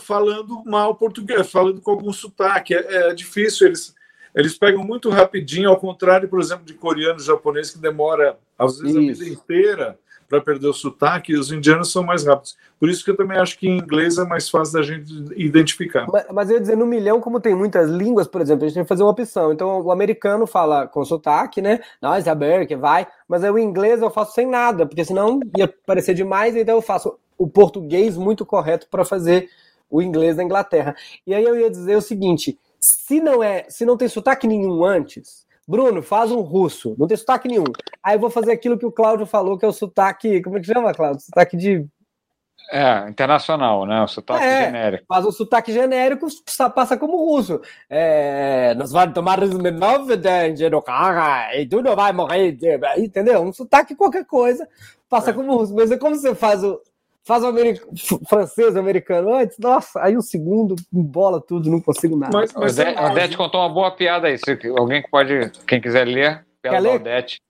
falando 0.00 0.62
mal 0.64 0.94
português, 0.94 1.50
falando 1.50 1.80
com 1.80 1.90
algum 1.90 2.12
sotaque. 2.12 2.72
É, 2.72 3.10
é 3.10 3.14
difícil, 3.14 3.66
eles, 3.66 3.94
eles 4.34 4.56
pegam 4.56 4.84
muito 4.84 5.10
rapidinho, 5.10 5.68
ao 5.68 5.76
contrário, 5.76 6.28
por 6.28 6.40
exemplo, 6.40 6.64
de 6.64 6.74
coreano 6.74 7.18
japonês, 7.18 7.70
que 7.70 7.78
demora, 7.78 8.38
às 8.56 8.78
vezes, 8.78 8.96
Isso. 8.96 9.10
a 9.10 9.24
vida 9.24 9.34
inteira 9.34 9.98
para 10.30 10.40
perder 10.40 10.68
o 10.68 10.72
sotaque, 10.72 11.34
os 11.34 11.50
indianos 11.50 11.90
são 11.90 12.04
mais 12.04 12.24
rápidos. 12.24 12.56
Por 12.78 12.88
isso 12.88 13.04
que 13.04 13.10
eu 13.10 13.16
também 13.16 13.36
acho 13.36 13.58
que 13.58 13.68
em 13.68 13.78
inglês 13.78 14.16
é 14.16 14.24
mais 14.24 14.48
fácil 14.48 14.74
da 14.74 14.82
gente 14.82 15.12
identificar. 15.34 16.06
Mas, 16.06 16.24
mas 16.32 16.48
eu 16.48 16.54
ia 16.54 16.60
dizer, 16.60 16.76
no 16.76 16.86
milhão, 16.86 17.20
como 17.20 17.40
tem 17.40 17.52
muitas 17.52 17.90
línguas, 17.90 18.28
por 18.28 18.40
exemplo, 18.40 18.64
a 18.64 18.68
gente 18.68 18.74
tem 18.74 18.84
que 18.84 18.88
fazer 18.88 19.02
uma 19.02 19.10
opção. 19.10 19.52
Então, 19.52 19.82
o 19.82 19.90
americano 19.90 20.46
fala 20.46 20.86
com 20.86 21.04
sotaque, 21.04 21.60
né? 21.60 21.80
Nós, 22.00 22.28
é 22.28 22.64
que 22.64 22.76
vai. 22.76 23.08
Mas 23.28 23.42
aí 23.42 23.50
o 23.50 23.58
inglês 23.58 24.00
eu 24.00 24.08
faço 24.08 24.32
sem 24.32 24.46
nada, 24.46 24.86
porque 24.86 25.04
senão 25.04 25.40
ia 25.58 25.66
parecer 25.84 26.14
demais, 26.14 26.54
então 26.54 26.76
eu 26.76 26.82
faço 26.82 27.18
o 27.36 27.48
português 27.48 28.16
muito 28.16 28.46
correto 28.46 28.86
para 28.88 29.04
fazer 29.04 29.48
o 29.90 30.00
inglês 30.00 30.36
da 30.36 30.44
Inglaterra. 30.44 30.94
E 31.26 31.34
aí 31.34 31.42
eu 31.42 31.58
ia 31.58 31.68
dizer 31.68 31.96
o 31.96 32.00
seguinte: 32.00 32.56
se 32.78 33.20
não 33.20 33.42
é, 33.42 33.66
se 33.68 33.84
não 33.84 33.96
tem 33.96 34.06
sotaque 34.06 34.46
nenhum 34.46 34.84
antes, 34.84 35.44
Bruno, 35.70 36.02
faz 36.02 36.32
um 36.32 36.40
russo, 36.40 36.96
não 36.98 37.06
tem 37.06 37.16
sotaque 37.16 37.46
nenhum. 37.46 37.62
Aí 38.02 38.16
eu 38.16 38.20
vou 38.20 38.28
fazer 38.28 38.50
aquilo 38.50 38.76
que 38.76 38.84
o 38.84 38.90
Cláudio 38.90 39.24
falou, 39.24 39.56
que 39.56 39.64
é 39.64 39.68
o 39.68 39.72
sotaque. 39.72 40.42
Como 40.42 40.58
é 40.58 40.60
que 40.60 40.66
chama, 40.66 40.92
Cláudio? 40.92 41.20
Sotaque 41.20 41.56
de. 41.56 41.86
É, 42.72 43.08
internacional, 43.08 43.86
né? 43.86 44.02
O 44.02 44.08
sotaque 44.08 44.44
é, 44.44 44.64
genérico. 44.64 45.04
Faz 45.06 45.24
o 45.24 45.30
sotaque 45.30 45.72
genérico, 45.72 46.26
passa 46.74 46.96
como 46.96 47.24
russo. 47.24 47.60
É, 47.88 48.74
nós 48.74 48.90
vamos 48.90 49.14
tomar 49.14 49.40
Smirnov 49.44 50.10
e 51.54 51.66
tu 51.66 51.80
não 51.80 51.94
vai 51.94 52.12
morrer. 52.12 52.58
Entendeu? 52.98 53.40
Um 53.40 53.52
sotaque 53.52 53.94
qualquer 53.94 54.24
coisa, 54.26 54.68
passa 55.08 55.30
é. 55.30 55.32
como 55.32 55.56
russo. 55.56 55.72
Mas 55.72 55.92
é 55.92 55.96
como 55.96 56.16
você 56.16 56.34
faz 56.34 56.64
o, 56.64 56.80
faz 57.24 57.42
o 57.42 57.46
americ... 57.46 57.80
francês, 58.28 58.74
o 58.74 58.78
americano 58.78 59.34
antes, 59.34 59.58
nossa, 59.58 60.02
aí 60.02 60.16
o 60.16 60.22
segundo 60.22 60.76
bola 60.90 61.40
tudo, 61.40 61.70
não 61.70 61.80
consigo 61.80 62.16
nada. 62.16 62.36
Mas, 62.36 62.52
mas 62.52 62.78
o 62.78 63.10
Odete 63.10 63.36
contou 63.36 63.60
uma 63.60 63.68
boa 63.68 63.90
piada 63.90 64.28
aí. 64.28 64.38
Se 64.38 64.58
alguém 64.76 65.02
que 65.02 65.10
pode, 65.10 65.50
quem 65.66 65.80
quiser 65.80 66.06
ler, 66.06 66.44
pela 66.62 66.94
Odete. 66.94 67.40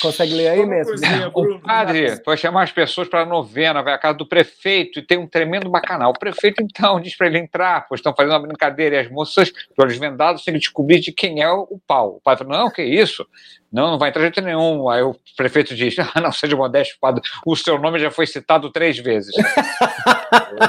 Consegue 0.00 0.32
ler 0.34 0.48
aí 0.48 0.64
mesmo? 0.64 0.94
O 1.34 1.60
padre 1.60 2.22
foi 2.24 2.36
chamar 2.36 2.62
as 2.62 2.72
pessoas 2.72 3.08
para 3.08 3.20
a 3.20 3.26
novena, 3.26 3.82
vai 3.82 3.92
à 3.92 3.98
casa 3.98 4.16
do 4.16 4.26
prefeito 4.26 4.98
e 4.98 5.02
tem 5.02 5.18
um 5.18 5.26
tremendo 5.26 5.68
bacanal. 5.68 6.10
O 6.10 6.18
prefeito, 6.18 6.62
então, 6.62 6.98
diz 6.98 7.14
para 7.14 7.26
ele 7.26 7.38
entrar, 7.38 7.86
pois 7.86 7.98
estão 7.98 8.14
fazendo 8.14 8.32
uma 8.32 8.40
brincadeira 8.40 8.96
e 8.96 8.98
as 9.00 9.10
moças, 9.10 9.50
de 9.50 9.74
olhos 9.78 9.98
vendados, 9.98 10.44
têm 10.44 10.54
que 10.54 10.60
descobrir 10.60 11.00
de 11.00 11.12
quem 11.12 11.42
é 11.42 11.50
o 11.50 11.78
pau. 11.86 12.16
O 12.16 12.20
padre 12.20 12.44
falou: 12.44 12.58
Não, 12.58 12.70
que 12.70 12.82
isso? 12.82 13.26
Não, 13.70 13.90
não 13.90 13.98
vai 13.98 14.08
entrar 14.08 14.20
de 14.20 14.34
jeito 14.34 14.40
nenhum. 14.40 14.88
Aí 14.88 15.02
o 15.02 15.14
prefeito 15.36 15.74
diz: 15.74 15.94
Ah, 16.14 16.20
não, 16.22 16.32
seja 16.32 16.56
modesto, 16.56 16.96
padre, 16.98 17.22
o 17.44 17.54
seu 17.54 17.78
nome 17.78 17.98
já 17.98 18.10
foi 18.10 18.26
citado 18.26 18.72
três 18.72 18.98
vezes. 18.98 19.34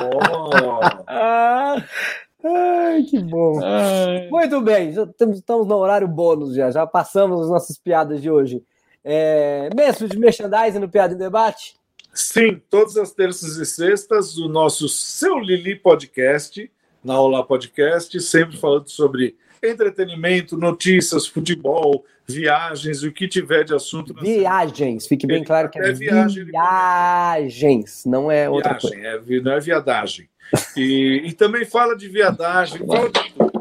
oh. 0.02 0.78
Ai, 2.44 3.04
que 3.04 3.20
bom. 3.20 3.60
Ai. 3.64 4.28
Muito 4.30 4.62
bem, 4.62 4.94
já 4.94 5.04
estamos, 5.04 5.40
estamos 5.40 5.68
no 5.68 5.76
horário 5.76 6.08
bônus 6.08 6.56
já, 6.56 6.70
já 6.72 6.86
passamos 6.86 7.42
as 7.42 7.50
nossas 7.50 7.78
piadas 7.78 8.22
de 8.22 8.30
hoje. 8.30 8.62
É, 9.10 9.70
mestre 9.74 10.10
de 10.10 10.20
merchandising 10.20 10.80
no 10.80 10.90
Piada 10.90 11.14
em 11.14 11.18
Debate? 11.18 11.76
Sim, 12.14 12.62
todas 12.70 12.98
as 12.98 13.14
terças 13.14 13.56
e 13.56 13.66
sextas, 13.66 14.38
o 14.38 14.50
nosso 14.50 14.90
Seu 14.90 15.40
Lili 15.40 15.78
Podcast, 15.78 16.70
na 17.02 17.18
Olá 17.18 17.42
Podcast, 17.42 18.20
sempre 18.20 18.58
falando 18.58 18.90
sobre 18.90 19.38
entretenimento, 19.64 20.58
notícias, 20.58 21.26
futebol, 21.26 22.04
viagens, 22.28 23.02
o 23.02 23.10
que 23.10 23.30
tiver 23.30 23.64
de 23.64 23.74
assunto. 23.74 24.14
Viagens, 24.14 25.08
fique 25.08 25.26
bem 25.26 25.42
claro 25.42 25.70
que 25.70 25.80
é, 25.80 25.88
é 25.88 25.94
viagem, 25.94 26.44
viagens, 26.44 28.04
não 28.06 28.30
é 28.30 28.50
outra 28.50 28.72
viagem, 28.72 28.90
coisa. 28.92 29.36
É, 29.38 29.40
não 29.40 29.54
é 29.54 29.60
viadagem. 29.62 30.30
E, 30.76 31.22
e 31.24 31.32
também 31.32 31.64
fala 31.64 31.96
de 31.96 32.10
viadagem. 32.10 32.82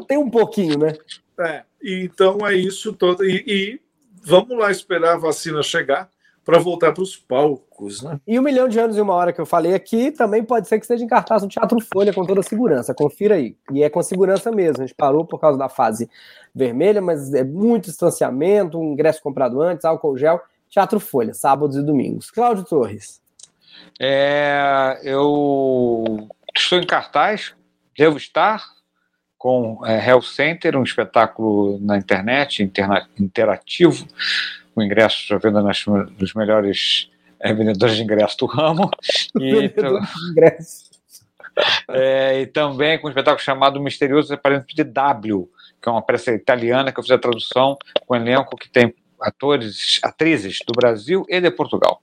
Tem 0.09 0.17
um 0.17 0.29
pouquinho, 0.29 0.77
né? 0.77 0.93
É, 1.39 1.63
então 1.81 2.45
é 2.45 2.53
isso 2.53 2.91
todo. 2.91 3.23
E, 3.23 3.43
e 3.47 3.86
vamos 4.27 4.57
lá 4.57 4.69
esperar 4.69 5.13
a 5.13 5.17
vacina 5.17 5.63
chegar 5.63 6.09
para 6.43 6.59
voltar 6.59 6.93
para 6.93 7.03
os 7.03 7.15
palcos. 7.15 8.01
Né? 8.01 8.19
E 8.25 8.39
um 8.39 8.41
milhão 8.41 8.67
de 8.67 8.79
anos 8.79 8.95
e 8.95 9.01
uma 9.01 9.13
hora 9.13 9.33
que 9.33 9.39
eu 9.41 9.45
falei 9.45 9.73
aqui 9.73 10.11
também 10.11 10.43
pode 10.43 10.67
ser 10.67 10.77
que 10.79 10.85
esteja 10.85 11.03
em 11.03 11.07
cartaz 11.07 11.43
no 11.43 11.49
Teatro 11.49 11.77
Folha 11.81 12.13
com 12.13 12.25
toda 12.25 12.39
a 12.39 12.43
segurança. 12.43 12.93
Confira 12.93 13.35
aí. 13.35 13.57
E 13.71 13.83
é 13.83 13.89
com 13.89 14.01
segurança 14.01 14.49
mesmo. 14.49 14.83
A 14.83 14.87
gente 14.87 14.95
parou 14.95 15.25
por 15.25 15.39
causa 15.39 15.57
da 15.57 15.67
fase 15.67 16.09
vermelha, 16.55 17.01
mas 17.01 17.33
é 17.33 17.43
muito 17.43 17.85
distanciamento, 17.85 18.79
um 18.79 18.93
ingresso 18.93 19.21
comprado 19.21 19.61
antes, 19.61 19.83
álcool 19.83 20.17
gel. 20.17 20.41
Teatro 20.69 20.99
Folha, 20.99 21.33
sábados 21.33 21.75
e 21.75 21.83
domingos. 21.83 22.31
Cláudio 22.31 22.63
Torres. 22.63 23.21
É, 23.99 24.99
eu 25.03 26.29
estou 26.55 26.79
em 26.79 26.85
cartaz, 26.85 27.53
devo 27.97 28.17
estar. 28.17 28.76
Com 29.37 29.85
é, 29.85 30.05
Hell 30.05 30.21
Center, 30.21 30.75
um 30.75 30.83
espetáculo 30.83 31.79
na 31.79 31.97
internet, 31.97 32.63
interna, 32.63 33.07
interativo, 33.19 34.07
com 34.73 34.81
ingressos 34.81 35.29
à 35.31 35.37
venda 35.37 35.61
nas, 35.61 35.85
nos 35.85 36.33
melhores 36.33 37.09
é, 37.39 37.53
vendedores 37.53 37.95
de 37.95 38.03
ingressos 38.03 38.37
do 38.37 38.45
ramo. 38.45 38.89
e, 39.39 39.65
então, 39.65 39.99
é, 41.89 42.41
e 42.41 42.47
também 42.47 42.99
com 42.99 43.07
um 43.07 43.09
espetáculo 43.09 43.43
chamado 43.43 43.81
Misterioso 43.81 44.33
Aparelhamento 44.33 44.75
de 44.75 44.83
W, 44.83 45.49
que 45.81 45.89
é 45.89 45.91
uma 45.91 46.01
peça 46.01 46.31
italiana 46.31 46.91
que 46.91 46.99
eu 46.99 47.03
fiz 47.03 47.11
a 47.11 47.17
tradução 47.17 47.77
com 48.05 48.15
um 48.15 48.17
elenco 48.17 48.57
que 48.57 48.69
tem 48.69 48.93
atores, 49.19 49.99
atrizes 50.03 50.59
do 50.65 50.73
Brasil 50.73 51.25
e 51.29 51.39
de 51.39 51.51
Portugal. 51.51 52.01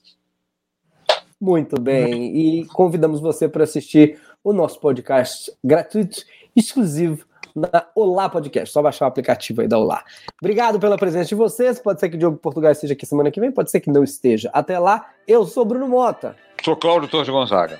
Muito 1.40 1.80
bem. 1.80 2.60
E 2.60 2.66
convidamos 2.66 3.20
você 3.20 3.48
para 3.48 3.64
assistir 3.64 4.18
o 4.42 4.52
nosso 4.52 4.80
podcast 4.80 5.52
gratuito, 5.62 6.22
exclusivo 6.54 7.26
na 7.54 7.86
Olá 7.94 8.28
Podcast. 8.28 8.72
Só 8.72 8.82
baixar 8.82 9.04
o 9.04 9.08
aplicativo 9.08 9.60
aí 9.60 9.68
da 9.68 9.78
Olá. 9.78 10.02
Obrigado 10.40 10.80
pela 10.80 10.96
presença 10.96 11.28
de 11.28 11.34
vocês. 11.34 11.78
Pode 11.78 12.00
ser 12.00 12.08
que 12.08 12.16
o 12.16 12.18
Diogo 12.18 12.36
Portugal 12.36 12.72
esteja 12.72 12.94
aqui 12.94 13.06
semana 13.06 13.30
que 13.30 13.40
vem, 13.40 13.52
pode 13.52 13.70
ser 13.70 13.80
que 13.80 13.90
não 13.90 14.02
esteja. 14.02 14.50
Até 14.52 14.78
lá, 14.78 15.10
eu 15.26 15.44
sou 15.46 15.64
Bruno 15.64 15.88
Mota. 15.88 16.36
Sou 16.64 16.76
Cláudio 16.76 17.08
Torres 17.08 17.28
Gonzaga. 17.28 17.78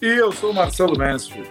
E 0.00 0.06
eu 0.06 0.32
sou 0.32 0.52
Marcelo 0.52 0.98
Mansfield. 0.98 1.48